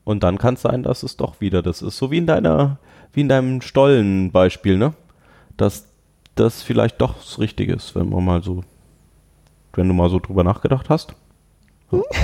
Und 0.04 0.22
dann 0.22 0.36
kann 0.36 0.54
es 0.54 0.62
sein, 0.62 0.82
dass 0.82 1.02
es 1.02 1.16
doch 1.16 1.40
wieder 1.40 1.62
das 1.62 1.80
ist. 1.80 1.96
So 1.96 2.10
wie 2.10 2.18
in 2.18 2.26
deiner, 2.26 2.78
wie 3.12 3.22
in 3.22 3.28
deinem 3.28 3.62
Stollenbeispiel, 3.62 4.76
ne? 4.76 4.92
Dass 5.56 5.88
das 6.34 6.62
vielleicht 6.62 7.00
doch 7.00 7.14
das 7.14 7.38
Richtige 7.38 7.72
ist, 7.72 7.94
wenn 7.94 8.10
man 8.10 8.24
mal 8.24 8.42
so, 8.42 8.62
wenn 9.72 9.88
du 9.88 9.94
mal 9.94 10.10
so 10.10 10.18
drüber 10.18 10.44
nachgedacht 10.44 10.90
hast. 10.90 11.14
Ja. 11.96 12.18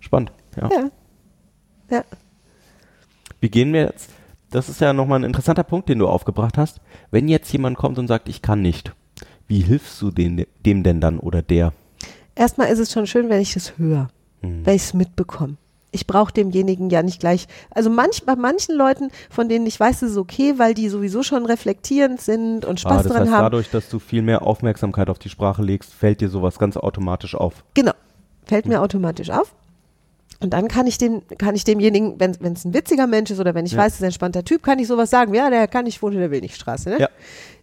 Spannend, 0.00 0.32
ja. 0.56 0.68
Ja. 0.70 0.90
Ja. 1.90 2.04
Wie 3.40 3.48
gehen 3.50 3.72
wir 3.72 3.82
jetzt? 3.82 4.10
Das 4.50 4.68
ist 4.68 4.80
ja 4.80 4.92
nochmal 4.92 5.20
ein 5.20 5.24
interessanter 5.24 5.64
Punkt, 5.64 5.88
den 5.88 5.98
du 5.98 6.08
aufgebracht 6.08 6.56
hast. 6.56 6.80
Wenn 7.10 7.28
jetzt 7.28 7.52
jemand 7.52 7.76
kommt 7.76 7.98
und 7.98 8.06
sagt, 8.08 8.28
ich 8.28 8.42
kann 8.42 8.62
nicht, 8.62 8.92
wie 9.48 9.60
hilfst 9.60 10.00
du 10.00 10.10
den, 10.10 10.46
dem 10.64 10.82
denn 10.82 11.00
dann 11.00 11.18
oder 11.18 11.42
der? 11.42 11.72
Erstmal 12.34 12.68
ist 12.68 12.78
es 12.78 12.92
schon 12.92 13.06
schön, 13.06 13.28
wenn 13.28 13.40
ich 13.40 13.56
es 13.56 13.76
höre, 13.78 14.08
Hm. 14.42 14.64
wenn 14.64 14.76
ich 14.76 14.82
es 14.82 14.94
mitbekomme. 14.94 15.56
Ich 15.92 16.06
brauche 16.06 16.32
demjenigen 16.32 16.90
ja 16.90 17.02
nicht 17.02 17.20
gleich. 17.20 17.46
Also 17.70 17.88
manch, 17.88 18.24
bei 18.26 18.36
manchen 18.36 18.74
Leuten, 18.76 19.10
von 19.30 19.48
denen 19.48 19.66
ich 19.66 19.80
weiß, 19.80 20.02
ist 20.02 20.10
es 20.12 20.16
okay, 20.18 20.54
weil 20.58 20.74
die 20.74 20.88
sowieso 20.90 21.22
schon 21.22 21.46
reflektierend 21.46 22.20
sind 22.20 22.64
und 22.66 22.78
Ah, 22.78 22.80
Spaß 22.80 23.02
das 23.04 23.12
dran 23.12 23.22
heißt, 23.22 23.32
haben. 23.32 23.42
dadurch, 23.44 23.70
dass 23.70 23.88
du 23.88 23.98
viel 23.98 24.20
mehr 24.22 24.42
Aufmerksamkeit 24.42 25.08
auf 25.08 25.18
die 25.18 25.30
Sprache 25.30 25.62
legst, 25.62 25.94
fällt 25.94 26.20
dir 26.20 26.28
sowas 26.28 26.58
ganz 26.58 26.76
automatisch 26.76 27.34
auf. 27.34 27.64
Genau. 27.74 27.92
Fällt 28.46 28.66
mir 28.66 28.80
automatisch 28.80 29.30
auf. 29.30 29.54
Und 30.38 30.50
dann 30.50 30.68
kann 30.68 30.86
ich 30.86 30.98
den, 30.98 31.22
kann 31.38 31.54
ich 31.54 31.64
demjenigen, 31.64 32.20
wenn 32.20 32.52
es 32.52 32.64
ein 32.64 32.74
witziger 32.74 33.06
Mensch 33.06 33.30
ist 33.30 33.40
oder 33.40 33.54
wenn 33.54 33.64
ich 33.64 33.72
Ja. 33.72 33.78
weiß, 33.78 33.92
es 33.92 33.94
ist 33.98 34.02
ein 34.02 34.06
entspannter 34.06 34.44
Typ, 34.44 34.62
kann 34.62 34.78
ich 34.78 34.86
sowas 34.86 35.08
sagen. 35.10 35.32
Ja, 35.34 35.48
der 35.50 35.66
kann 35.66 35.84
nicht 35.84 36.02
wohnen 36.02 36.14
in 36.16 36.20
der 36.20 36.30
Willnichstraße. 36.30 36.90
Ne? 36.90 37.00
Ja. 37.00 37.08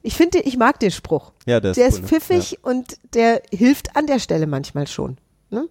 Ich 0.01 0.15
finde, 0.15 0.39
ich 0.39 0.57
mag 0.57 0.79
den 0.79 0.89
Spruch. 0.91 1.31
Ja, 1.45 1.59
der 1.59 1.71
ist 1.71 1.77
Der 1.77 1.87
ist 1.87 2.01
ne? 2.01 2.07
pfiffig 2.07 2.59
und 2.63 2.97
der 3.13 3.41
hilft 3.51 3.95
an 3.95 4.07
der 4.07 4.17
Stelle 4.19 4.47
manchmal 4.47 4.87
schon. 4.87 5.17
Ne? 5.51 5.67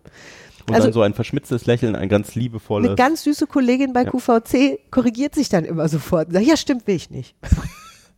Und 0.69 0.75
Also- 0.75 0.87
dann 0.87 0.93
so 0.93 1.03
ein 1.03 1.13
verschmitztes 1.13 1.67
Lächeln, 1.67 1.97
ein 1.97 2.09
ganz 2.09 2.37
liebevolles. 2.37 2.87
Eine 2.87 2.97
ganz 2.97 3.25
süße 3.25 3.49
Kollegin 3.49 3.93
bei 3.93 4.05
Ja. 4.05 4.11
QVC 4.11 4.79
korrigiert 4.93 5.35
sich 5.35 5.49
dann 5.49 5.65
immer 5.65 5.89
sofort 5.89 6.29
und 6.29 6.35
sagt, 6.35 6.47
ja, 6.47 6.57
stimmt, 6.57 6.87
will 6.87 6.95
ich 6.95 7.11
nicht. 7.11 7.35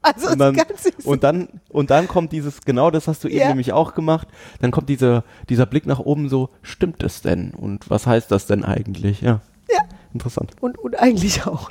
Also 0.05 0.29
und 0.31 0.39
dann, 0.39 0.57
und 1.05 1.23
dann 1.25 1.49
und 1.71 1.91
dann 1.91 2.09
kommt 2.09 2.31
dieses 2.33 2.61
genau 2.61 2.91
das 2.91 3.09
hast 3.09 3.25
du 3.25 3.29
eben 3.29 3.39
Ja. 3.41 3.49
nämlich 3.49 3.73
auch 3.73 3.95
gemacht 3.95 4.29
dann 4.61 4.71
kommt 4.71 4.89
dieser 4.89 5.25
dieser 5.49 5.67
Blick 5.67 5.87
nach 5.87 5.99
oben 5.99 6.29
so 6.29 6.51
stimmt 6.63 7.03
es 7.03 7.23
denn 7.23 7.53
und 7.53 7.89
was 7.91 8.07
heißt 8.07 8.31
das 8.31 8.47
denn 8.47 8.65
eigentlich 8.65 9.21
ja 9.23 9.41
Ja. 9.71 9.81
interessant 10.13 10.53
und, 10.61 10.79
und 10.79 10.99
eigentlich 10.99 11.47
auch. 11.47 11.71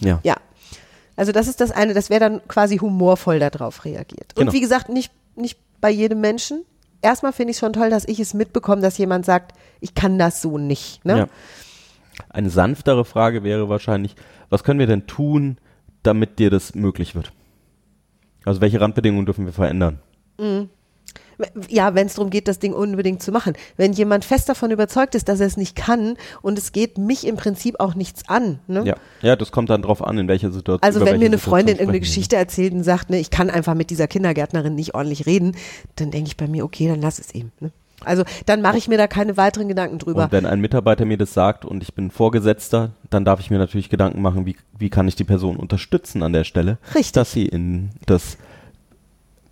ja 0.00 0.20
Ja. 0.22 0.36
Also 1.16 1.32
das 1.32 1.48
ist 1.48 1.60
das 1.60 1.70
eine, 1.70 1.92
das 1.92 2.08
wäre 2.08 2.20
dann 2.20 2.40
quasi 2.48 2.78
humorvoll 2.78 3.40
darauf 3.40 3.84
reagiert. 3.84 4.32
Und 4.36 4.44
Genau. 4.44 4.52
wie 4.54 4.60
gesagt, 4.60 4.88
nicht, 4.88 5.12
nicht 5.36 5.58
bei 5.82 5.90
jedem 5.90 6.22
Menschen. 6.22 6.64
Erstmal 7.02 7.34
finde 7.34 7.50
ich 7.50 7.56
es 7.56 7.60
schon 7.60 7.74
toll, 7.74 7.90
dass 7.90 8.08
ich 8.08 8.20
es 8.20 8.32
mitbekomme, 8.32 8.80
dass 8.80 8.96
jemand 8.96 9.26
sagt, 9.26 9.52
ich 9.80 9.94
kann 9.94 10.18
das 10.18 10.40
so 10.40 10.56
nicht. 10.56 11.04
Ne? 11.04 11.18
ja 11.18 11.28
eine 12.28 12.50
sanftere 12.50 13.04
Frage 13.04 13.44
wäre 13.44 13.68
wahrscheinlich 13.68 14.14
was 14.50 14.62
können 14.64 14.78
wir 14.78 14.86
denn 14.86 15.06
tun 15.06 15.56
damit 16.02 16.38
dir 16.38 16.50
das 16.50 16.74
möglich 16.74 17.14
wird 17.14 17.32
also 18.44 18.60
welche 18.60 18.80
Randbedingungen 18.80 19.26
dürfen 19.26 19.46
wir 19.46 19.52
verändern 19.52 19.98
Ja, 21.68 21.94
wenn 21.94 22.06
es 22.06 22.14
darum 22.14 22.30
geht, 22.30 22.48
das 22.48 22.58
Ding 22.58 22.72
unbedingt 22.72 23.22
zu 23.22 23.32
machen. 23.32 23.54
Wenn 23.76 23.92
jemand 23.92 24.24
fest 24.24 24.48
davon 24.48 24.70
überzeugt 24.70 25.14
ist, 25.14 25.28
dass 25.28 25.40
er 25.40 25.46
es 25.46 25.56
nicht 25.56 25.74
kann 25.74 26.16
und 26.42 26.58
es 26.58 26.72
geht 26.72 26.98
mich 26.98 27.26
im 27.26 27.36
Prinzip 27.36 27.80
auch 27.80 27.94
nichts 27.94 28.28
an. 28.28 28.58
Ne? 28.66 28.84
ja 28.84 28.94
ja 29.22 29.36
das 29.36 29.52
kommt 29.52 29.70
dann 29.70 29.82
drauf 29.82 30.04
an 30.04 30.18
in 30.18 30.28
welcher 30.28 30.52
Situation 30.52 30.82
Also 30.82 31.00
wenn 31.00 31.18
mir 31.18 31.26
eine 31.26 31.36
Situation 31.36 31.40
Freundin 31.40 31.74
irgendeine. 31.76 32.00
Geschichte 32.00 32.36
erzählt 32.36 32.72
und 32.72 32.84
sagt, 32.84 33.10
ne, 33.10 33.18
ich 33.18 33.30
kann 33.30 33.50
einfach 33.50 33.74
mit 33.74 33.90
dieser 33.90 34.06
Kindergärtnerin 34.06 34.74
nicht 34.74 34.94
ordentlich 34.94 35.26
reden, 35.26 35.56
dann 35.96 36.10
denke 36.10 36.28
ich 36.28 36.36
bei 36.36 36.46
mir, 36.46 36.64
okay, 36.64 36.88
dann 36.88 37.00
lass 37.00 37.18
es 37.18 37.34
eben. 37.34 37.52
Ne? 37.60 37.70
Also 38.04 38.24
dann 38.46 38.62
mache 38.62 38.78
ich 38.78 38.88
mir 38.88 38.98
da 38.98 39.06
keine 39.06 39.36
weiteren 39.36 39.68
Gedanken 39.68 39.98
drüber. 39.98 40.24
Und 40.24 40.32
wenn 40.32 40.46
ein 40.46 40.60
Mitarbeiter 40.60 41.04
mir 41.04 41.18
das 41.18 41.34
sagt 41.34 41.64
und 41.64 41.82
ich 41.82 41.94
bin 41.94 42.10
Vorgesetzter, 42.10 42.90
dann 43.10 43.24
darf 43.24 43.40
ich 43.40 43.50
mir 43.50 43.58
natürlich 43.58 43.88
Gedanken 43.90 44.22
machen, 44.22 44.46
wie, 44.46 44.56
wie 44.78 44.90
kann 44.90 45.06
ich 45.08 45.16
die 45.16 45.24
Person 45.24 45.56
unterstützen 45.56 46.22
an 46.22 46.32
der 46.32 46.44
Stelle, 46.44 46.78
Richtig. 46.94 47.12
dass 47.12 47.32
sie 47.32 47.46
in 47.46 47.90
das 48.06 48.38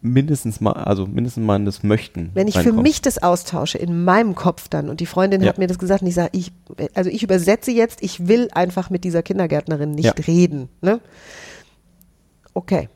mindestens 0.00 0.60
mal, 0.60 0.72
also 0.74 1.06
mindestens 1.06 1.44
mal 1.44 1.56
in 1.56 1.64
das 1.64 1.82
Möchten. 1.82 2.30
Wenn 2.34 2.46
ich 2.46 2.54
für 2.54 2.60
reinkommt. 2.60 2.82
mich 2.84 3.02
das 3.02 3.20
austausche 3.22 3.78
in 3.78 4.04
meinem 4.04 4.34
Kopf 4.36 4.68
dann 4.68 4.88
und 4.88 5.00
die 5.00 5.06
Freundin 5.06 5.42
Ja. 5.42 5.48
hat 5.48 5.58
mir 5.58 5.66
das 5.66 5.78
gesagt 5.78 6.02
und 6.02 6.08
ich 6.08 6.14
sage, 6.14 6.30
ich, 6.32 6.52
also 6.94 7.10
ich 7.10 7.22
übersetze 7.24 7.72
jetzt, 7.72 8.00
ich 8.02 8.28
will 8.28 8.48
einfach 8.52 8.90
mit 8.90 9.02
dieser 9.02 9.22
Kindergärtnerin 9.22 9.90
nicht 9.90 10.04
Ja. 10.06 10.12
reden. 10.26 10.68
Ne? 10.82 11.00
Okay. 12.54 12.88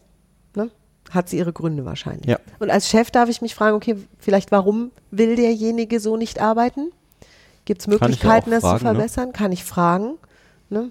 Ne? 1.12 1.14
Hat 1.14 1.29
sie 1.29 1.38
ihre 1.38 1.53
Gründe 1.53 1.85
wahrscheinlich. 1.85 2.27
Ja. 2.27 2.38
Und 2.59 2.70
als 2.70 2.88
Chef 2.88 3.11
darf 3.11 3.29
ich 3.29 3.42
mich 3.42 3.55
fragen, 3.55 3.77
okay, 3.77 3.96
vielleicht 4.18 4.53
warum 4.53 4.90
will 5.11 5.37
derjenige 5.37 6.01
so 6.01 6.16
nicht 6.16 6.40
arbeiten? 6.40 6.90
Gibt 7.64 7.81
es 7.81 7.87
ja 7.87 7.92
Möglichkeiten, 7.92 8.51
auch 8.51 8.61
das 8.61 8.62
zu 8.62 8.72
ne? 8.72 8.79
verbessern? 8.79 9.33
Kann 9.33 9.53
ich 9.53 9.64
fragen? 9.64 10.14
Ne? 10.70 10.90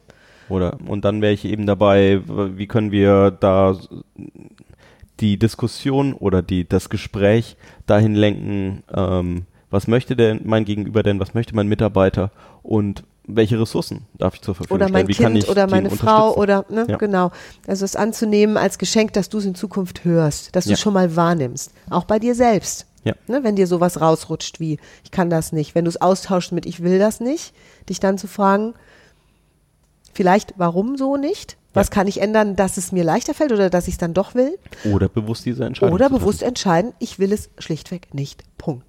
Oder 0.49 0.77
und 0.85 1.05
dann 1.05 1.21
wäre 1.21 1.33
ich 1.33 1.45
eben 1.45 1.65
dabei, 1.65 2.21
wie 2.25 2.67
können 2.67 2.91
wir 2.91 3.31
da 3.31 3.77
die 5.19 5.37
Diskussion 5.37 6.13
oder 6.13 6.41
die 6.41 6.67
das 6.67 6.89
Gespräch 6.89 7.55
dahin 7.85 8.15
lenken, 8.15 8.83
ähm, 8.93 9.45
was 9.69 9.87
möchte 9.87 10.15
denn 10.15 10.41
mein 10.43 10.65
Gegenüber 10.65 11.03
denn, 11.03 11.19
was 11.19 11.33
möchte 11.33 11.55
mein 11.55 11.67
Mitarbeiter 11.67 12.31
und 12.63 13.03
welche 13.35 13.59
Ressourcen 13.59 14.05
darf 14.17 14.35
ich 14.35 14.41
zur 14.41 14.55
Verfügung 14.55 14.75
Oder 14.75 14.85
stellen? 14.87 15.05
mein 15.05 15.07
wie 15.07 15.13
Kind 15.13 15.49
oder 15.49 15.67
meine 15.67 15.89
Frau 15.89 16.35
oder, 16.35 16.65
ne, 16.69 16.85
Ja. 16.89 16.97
genau. 16.97 17.31
Also 17.67 17.85
es 17.85 17.95
anzunehmen 17.95 18.57
als 18.57 18.77
Geschenk, 18.77 19.13
dass 19.13 19.29
du 19.29 19.37
es 19.39 19.45
in 19.45 19.55
Zukunft 19.55 20.03
hörst, 20.05 20.55
dass 20.55 20.65
du 20.65 20.71
Ja. 20.71 20.73
es 20.75 20.79
schon 20.79 20.93
mal 20.93 21.15
wahrnimmst. 21.15 21.71
Auch 21.89 22.05
bei 22.05 22.19
dir 22.19 22.35
selbst. 22.35 22.85
Ja. 23.03 23.13
Ne, 23.27 23.43
wenn 23.43 23.55
dir 23.55 23.65
sowas 23.67 23.99
rausrutscht 23.99 24.59
wie, 24.59 24.77
ich 25.03 25.09
kann 25.11 25.29
das 25.29 25.51
nicht. 25.51 25.73
Wenn 25.73 25.85
du 25.85 25.89
es 25.89 25.99
austauschst 25.99 26.51
mit, 26.51 26.65
ich 26.67 26.83
will 26.83 26.99
das 26.99 27.19
nicht, 27.19 27.53
dich 27.89 27.99
dann 27.99 28.17
zu 28.19 28.27
fragen, 28.27 28.73
vielleicht, 30.13 30.53
warum 30.57 30.97
so 30.97 31.17
nicht? 31.17 31.57
Was 31.73 31.87
Ja. 31.87 31.93
kann 31.93 32.07
ich 32.07 32.19
ändern, 32.21 32.55
dass 32.57 32.75
es 32.77 32.91
mir 32.91 33.03
leichter 33.05 33.33
fällt 33.33 33.53
oder 33.53 33.69
dass 33.69 33.87
ich 33.87 33.93
es 33.93 33.97
dann 33.97 34.13
doch 34.13 34.35
will? 34.35 34.57
Oder 34.83 35.07
bewusst 35.07 35.45
diese 35.45 35.63
Entscheidung. 35.63 35.95
Oder 35.95 36.09
bewusst 36.09 36.43
entscheiden, 36.43 36.91
ich 36.99 37.17
will 37.17 37.31
es 37.31 37.49
schlichtweg 37.57 38.13
nicht. 38.13 38.43
Punkt. 38.57 38.87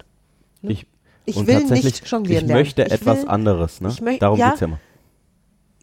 treffen. 0.61 0.71
Ich, 0.71 0.85
Ich 1.25 1.37
und 1.37 1.47
will 1.47 1.59
tatsächlich, 1.59 2.01
nicht 2.01 2.07
jonglieren 2.07 2.43
Ich 2.43 2.47
lernen. 2.47 2.61
möchte 2.61 2.83
Ich 2.83 2.91
etwas 2.91 3.21
will- 3.21 3.29
anderes. 3.29 3.81
Ne? 3.81 3.89
ich 3.89 4.01
möcht- 4.01 4.21
Darum 4.21 4.37
ja. 4.39 4.49
geht's 4.49 4.61
ja 4.61 4.67
immer. 4.67 4.79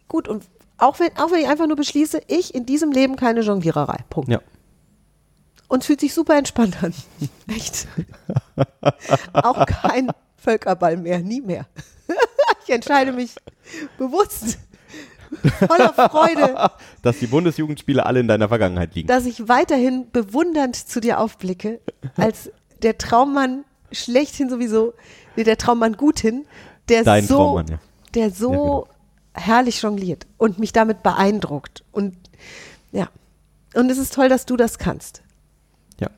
Gut, 0.07 0.27
und 0.27 0.43
auch 0.77 0.99
wenn, 0.99 1.15
auch 1.17 1.31
wenn 1.31 1.39
ich 1.39 1.47
einfach 1.47 1.67
nur 1.67 1.75
beschließe, 1.77 2.21
ich 2.27 2.53
in 2.53 2.65
diesem 2.65 2.91
Leben 2.91 3.15
keine 3.15 3.41
Jongliererei. 3.41 3.99
Punkt. 4.09 4.29
Ja. 4.29 4.39
Und 5.67 5.79
es 5.81 5.85
fühlt 5.87 5.99
sich 6.01 6.13
super 6.13 6.37
entspannt 6.37 6.83
an. 6.83 6.93
Echt. 7.47 7.87
Auch 9.33 9.65
kein 9.65 10.11
Völkerball 10.37 10.97
mehr, 10.97 11.19
nie 11.19 11.41
mehr. 11.41 11.65
ich 12.65 12.73
entscheide 12.73 13.11
mich 13.13 13.35
bewusst, 13.97 14.57
voller 15.65 15.93
Freude, 15.93 16.71
Dass 17.03 17.19
die 17.19 17.27
Bundesjugendspiele 17.27 18.05
alle 18.05 18.19
in 18.19 18.27
deiner 18.27 18.49
Vergangenheit 18.49 18.95
liegen. 18.95 19.07
dass 19.07 19.25
ich 19.25 19.47
weiterhin 19.47 20.11
bewundernd 20.11 20.75
zu 20.75 20.99
dir 20.99 21.19
aufblicke, 21.19 21.79
als 22.17 22.51
der 22.81 22.97
Traummann 22.97 23.63
schlechthin 23.91 24.49
sowieso, 24.49 24.93
nee, 25.35 25.43
der 25.43 25.57
Traummann 25.57 25.93
guthin, 25.97 26.45
der 26.89 27.03
Dein 27.03 27.25
so, 27.25 27.35
Traummann, 27.35 27.67
ja. 27.67 27.79
der 28.13 28.31
so 28.31 28.51
Ja, 28.51 28.57
genau. 28.57 28.87
herrlich 29.33 29.81
jongliert 29.81 30.27
und 30.37 30.59
mich 30.59 30.73
damit 30.73 31.03
beeindruckt. 31.03 31.83
Und 31.91 32.15
ja. 32.91 33.09
Und 33.73 33.89
es 33.89 33.97
ist 33.97 34.13
toll, 34.13 34.29
dass 34.29 34.45
du 34.45 34.57
das 34.57 34.77
kannst. 34.77 35.21
Ja. 35.99 36.09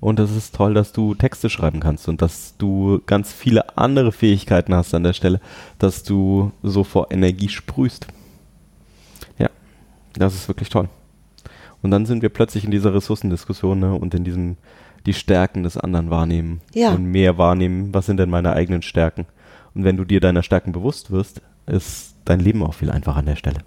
Und 0.00 0.18
es 0.18 0.34
ist 0.34 0.54
toll, 0.54 0.74
dass 0.74 0.92
du 0.92 1.14
Texte 1.14 1.48
schreiben 1.50 1.80
kannst 1.80 2.08
und 2.08 2.20
dass 2.20 2.56
du 2.58 3.00
ganz 3.06 3.32
viele 3.32 3.76
andere 3.78 4.10
Fähigkeiten 4.10 4.74
hast 4.74 4.92
an 4.94 5.04
der 5.04 5.12
Stelle, 5.12 5.40
dass 5.78 6.02
du 6.02 6.50
so 6.62 6.82
vor 6.82 7.10
Energie 7.10 7.48
sprühst. 7.48 8.06
Ja, 9.38 9.50
das 10.14 10.34
ist 10.34 10.48
wirklich 10.48 10.68
toll. 10.68 10.88
Und 11.82 11.90
dann 11.90 12.06
sind 12.06 12.22
wir 12.22 12.28
plötzlich 12.28 12.64
in 12.64 12.70
dieser 12.70 12.94
Ressourcendiskussion 12.94 13.80
ne, 13.80 13.94
und 13.94 14.14
in 14.14 14.24
diesem 14.24 14.56
die 15.06 15.14
Stärken 15.14 15.62
des 15.62 15.76
anderen 15.76 16.10
wahrnehmen 16.10 16.60
Ja. 16.74 16.92
und 16.92 17.04
mehr 17.06 17.38
wahrnehmen, 17.38 17.92
was 17.92 18.06
sind 18.06 18.18
denn 18.18 18.30
meine 18.30 18.52
eigenen 18.52 18.82
Stärken. 18.82 19.26
Und 19.74 19.84
wenn 19.84 19.96
du 19.96 20.04
dir 20.04 20.20
deiner 20.20 20.42
Stärken 20.42 20.72
bewusst 20.72 21.10
wirst, 21.10 21.40
ist 21.66 22.14
dein 22.24 22.40
Leben 22.40 22.62
auch 22.62 22.74
viel 22.74 22.90
einfacher 22.90 23.18
an 23.18 23.26
der 23.26 23.36
Stelle. 23.36 23.60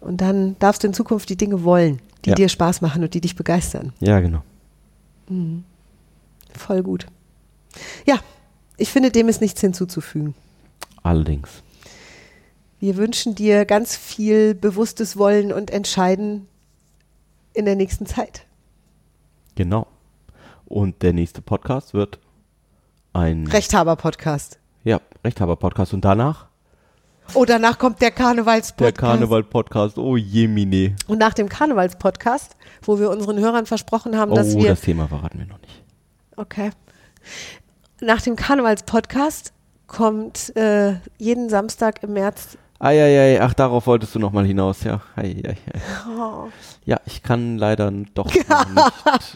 Und 0.00 0.20
dann 0.20 0.56
darfst 0.58 0.82
du 0.82 0.88
in 0.88 0.94
Zukunft 0.94 1.28
die 1.28 1.36
Dinge 1.36 1.62
wollen, 1.64 2.00
die 2.24 2.30
Ja. 2.30 2.34
dir 2.34 2.48
Spaß 2.48 2.80
machen 2.80 3.02
und 3.02 3.14
die 3.14 3.20
dich 3.20 3.36
begeistern. 3.36 3.92
Ja, 4.00 4.20
genau. 4.20 4.42
Voll 6.54 6.82
gut. 6.82 7.06
Ja, 8.04 8.18
ich 8.76 8.90
finde, 8.90 9.10
dem 9.10 9.28
ist 9.28 9.40
nichts 9.40 9.60
hinzuzufügen. 9.60 10.34
Allerdings. 11.02 11.62
Wir 12.80 12.96
wünschen 12.96 13.34
dir 13.34 13.64
ganz 13.64 13.96
viel 13.96 14.54
bewusstes 14.54 15.16
Wollen 15.16 15.52
und 15.52 15.70
Entscheiden 15.70 16.48
in 17.54 17.64
der 17.64 17.76
nächsten 17.76 18.06
Zeit. 18.06 18.44
Genau. 19.54 19.86
Und 20.72 21.02
der 21.02 21.12
nächste 21.12 21.42
Podcast 21.42 21.92
wird 21.92 22.18
ein 23.12 23.46
Rechthaber-Podcast. 23.46 24.58
Ja, 24.84 25.02
Rechthaber-Podcast. 25.22 25.92
Und 25.92 26.02
danach 26.02 26.46
Oh, 27.34 27.44
danach 27.44 27.78
kommt 27.78 28.00
der 28.00 28.10
Karnevalspodcast. 28.10 28.80
der 28.80 28.92
Karneval-Podcast. 28.92 29.98
Oh 29.98 30.16
Jemine. 30.16 30.96
Und 31.08 31.18
nach 31.18 31.34
dem 31.34 31.50
Karnevalspodcast, 31.50 32.56
wo 32.82 32.98
wir 32.98 33.10
unseren 33.10 33.38
Hörern 33.38 33.66
versprochen 33.66 34.16
haben, 34.16 34.34
dass 34.34 34.54
Oh, 34.54 34.60
wir. 34.62 34.70
das 34.70 34.80
Thema 34.80 35.08
verraten 35.08 35.38
wir 35.40 35.46
noch 35.46 35.60
nicht. 35.60 35.84
Okay. 36.36 36.70
Nach 38.00 38.22
dem 38.22 38.34
Karnevalspodcast 38.34 39.52
kommt 39.86 40.56
äh, 40.56 40.94
jeden 41.18 41.50
Samstag 41.50 42.02
im 42.02 42.14
März. 42.14 42.56
Eieiei, 42.84 43.40
ach, 43.40 43.54
darauf 43.54 43.86
wolltest 43.86 44.12
du 44.16 44.18
nochmal 44.18 44.44
hinaus, 44.44 44.82
ja. 44.82 45.00
Ei, 45.14 45.40
ei, 45.46 45.50
ei. 45.50 45.56
Oh, 46.18 46.48
Ja, 46.84 46.98
ich 47.06 47.22
kann 47.22 47.56
leider 47.56 47.92
doch 48.14 48.26
nicht 48.34 48.44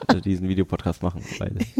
äh, 0.08 0.20
diesen 0.20 0.48
Videopodcast 0.48 1.00
machen, 1.04 1.22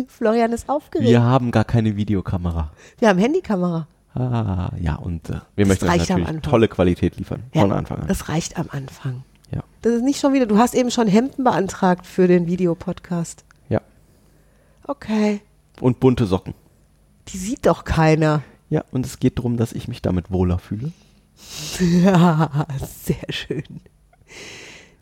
Florian 0.07 0.52
ist 0.52 0.68
aufgeregt. 0.68 1.09
wir 1.11 1.22
haben 1.22 1.50
gar 1.50 1.64
keine 1.64 1.96
Videokamera. 1.96 2.70
Wir 3.00 3.09
haben 3.09 3.18
Handykamera. 3.18 3.88
Ah, 4.14 4.70
ja, 4.81 4.94
und 4.94 5.29
äh, 5.29 5.40
wir 5.57 5.66
Das 5.66 5.68
möchten 5.68 5.88
euch 5.88 6.09
natürlich 6.09 6.40
tolle 6.42 6.68
Qualität 6.68 7.16
liefern. 7.16 7.42
Ja, 7.52 7.62
Von 7.62 7.72
Anfang 7.72 7.98
an. 7.98 8.07
Das 8.07 8.29
reicht 8.29 8.57
am 8.59 8.68
Anfang. 8.70 9.24
Ja, 9.50 9.62
Das 9.83 9.92
ist 9.94 10.02
nicht 10.05 10.20
schon 10.20 10.33
wieder. 10.35 10.46
Du 10.46 10.59
hast 10.59 10.72
eben 10.74 10.92
schon 10.92 11.09
Hemden 11.09 11.42
beantragt 11.42 12.07
für 12.07 12.29
den 12.29 12.46
Videopodcast. 12.46 13.44
ja. 13.68 13.81
Okay. 14.87 15.40
Und 15.81 15.98
bunte 15.98 16.26
Socken. 16.26 16.55
Die 17.29 17.38
sieht 17.38 17.66
doch 17.66 17.83
keiner. 17.85 18.42
Ja, 18.70 18.85
und 18.92 19.05
es 19.05 19.18
geht 19.18 19.38
darum, 19.38 19.57
dass 19.57 19.72
ich 19.72 19.88
mich 19.88 20.00
damit 20.00 20.31
wohler 20.31 20.59
fühle. 20.61 20.92
Ja, 21.81 22.66
sehr 23.05 23.31
schön. 23.31 23.64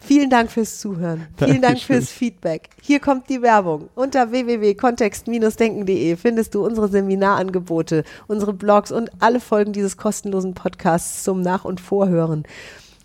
Vielen 0.07 0.29
Dank 0.29 0.51
fürs 0.51 0.81
Zuhören. 0.81 1.29
Vielen 1.38 1.62
Dank 1.62 1.79
fürs 1.81 2.11
Feedback. 2.11 2.68
Hier 2.83 3.01
kommt 3.01 3.31
die 3.31 3.40
Werbung. 3.40 3.88
Unter 3.94 4.31
www.kontext-denken.de 4.31 6.16
findest 6.16 6.55
du 6.55 6.64
unsere 6.64 6.88
Seminarangebote, 6.88 8.05
unsere 8.27 8.53
Blogs 8.53 8.92
und 8.92 9.11
alle 9.20 9.40
Folgen 9.40 9.73
dieses 9.73 9.97
kostenlosen 9.97 10.53
Podcasts 10.53 11.25
zum 11.25 11.40
Nach- 11.40 11.64
und 11.64 11.81
Vorhören. 11.81 12.44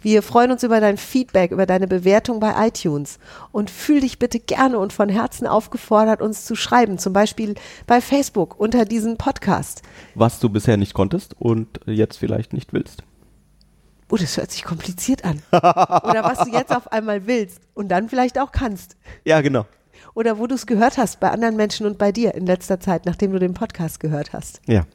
Wir 0.02 0.22
freuen 0.22 0.52
uns 0.52 0.64
über 0.64 0.82
dein 0.82 0.98
Feedback, 0.98 1.52
über 1.52 1.66
deine 1.66 1.88
Bewertung 1.88 2.42
bei 2.42 2.68
iTunes 2.68 3.20
und 3.52 3.70
fühl 3.70 4.02
dich 4.02 4.20
bitte 4.20 4.40
gerne 4.40 4.78
und 4.80 4.92
von 4.92 5.10
Herzen 5.10 5.48
aufgefordert, 5.48 6.22
uns 6.22 6.46
zu 6.46 6.56
schreiben, 6.56 6.98
zum 6.98 7.14
Beispiel 7.14 7.56
bei 7.86 8.02
Facebook 8.02 8.60
unter 8.60 8.84
diesem 8.84 9.18
Podcast. 9.18 9.84
Was 10.16 10.40
du 10.40 10.50
bisher 10.50 10.78
nicht 10.78 10.94
konntest 10.94 11.36
und 11.40 11.80
jetzt 11.86 12.18
vielleicht 12.18 12.52
nicht 12.52 12.74
willst. 12.74 13.04
Oh, 14.12 14.16
das 14.18 14.38
hört 14.38 14.52
sich 14.52 14.64
kompliziert 14.64 15.24
an. 15.24 15.42
Oder 15.52 16.24
was 16.24 16.40
du 16.40 16.52
jetzt 16.52 16.76
auf 16.76 16.92
einmal 16.92 17.28
willst 17.28 17.60
und 17.76 17.90
dann 17.90 18.10
vielleicht 18.10 18.40
auch 18.40 18.52
kannst. 18.52 18.96
Ja, 19.24 19.42
genau. 19.42 19.66
Oder 20.16 20.40
wo 20.40 20.48
du 20.48 20.56
es 20.56 20.66
gehört 20.66 20.98
hast 20.98 21.20
bei 21.20 21.30
anderen 21.30 21.56
Menschen 21.56 21.86
und 21.86 21.98
bei 21.98 22.12
dir 22.12 22.34
in 22.34 22.46
letzter 22.46 22.80
Zeit, 22.80 23.06
nachdem 23.06 23.32
du 23.32 23.40
den 23.40 23.54
Podcast 23.54 24.00
gehört 24.00 24.34
hast. 24.34 24.62
Ja. 24.66 24.86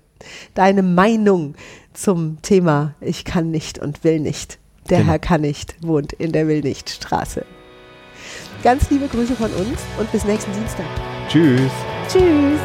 Deine 0.54 0.82
Meinung 0.82 1.54
zum 1.92 2.42
Thema 2.42 2.94
Ich 3.00 3.24
kann 3.24 3.50
nicht 3.50 3.78
und 3.78 4.02
will 4.04 4.20
nicht. 4.20 4.58
Der 4.90 4.98
Genau. 4.98 5.12
Herr 5.12 5.18
kann 5.18 5.40
nicht 5.42 5.76
wohnt 5.86 6.12
in 6.12 6.32
der 6.32 6.48
Will 6.48 6.60
nicht 6.60 6.90
Straße. 6.90 7.44
Ganz 8.62 8.90
liebe 8.90 9.06
Grüße 9.08 9.34
von 9.36 9.52
uns 9.52 9.78
und 9.98 10.10
bis 10.10 10.24
nächsten 10.24 10.52
Dienstag. 10.52 10.86
Tschüss. 11.28 11.70
Tschüss. 12.08 12.60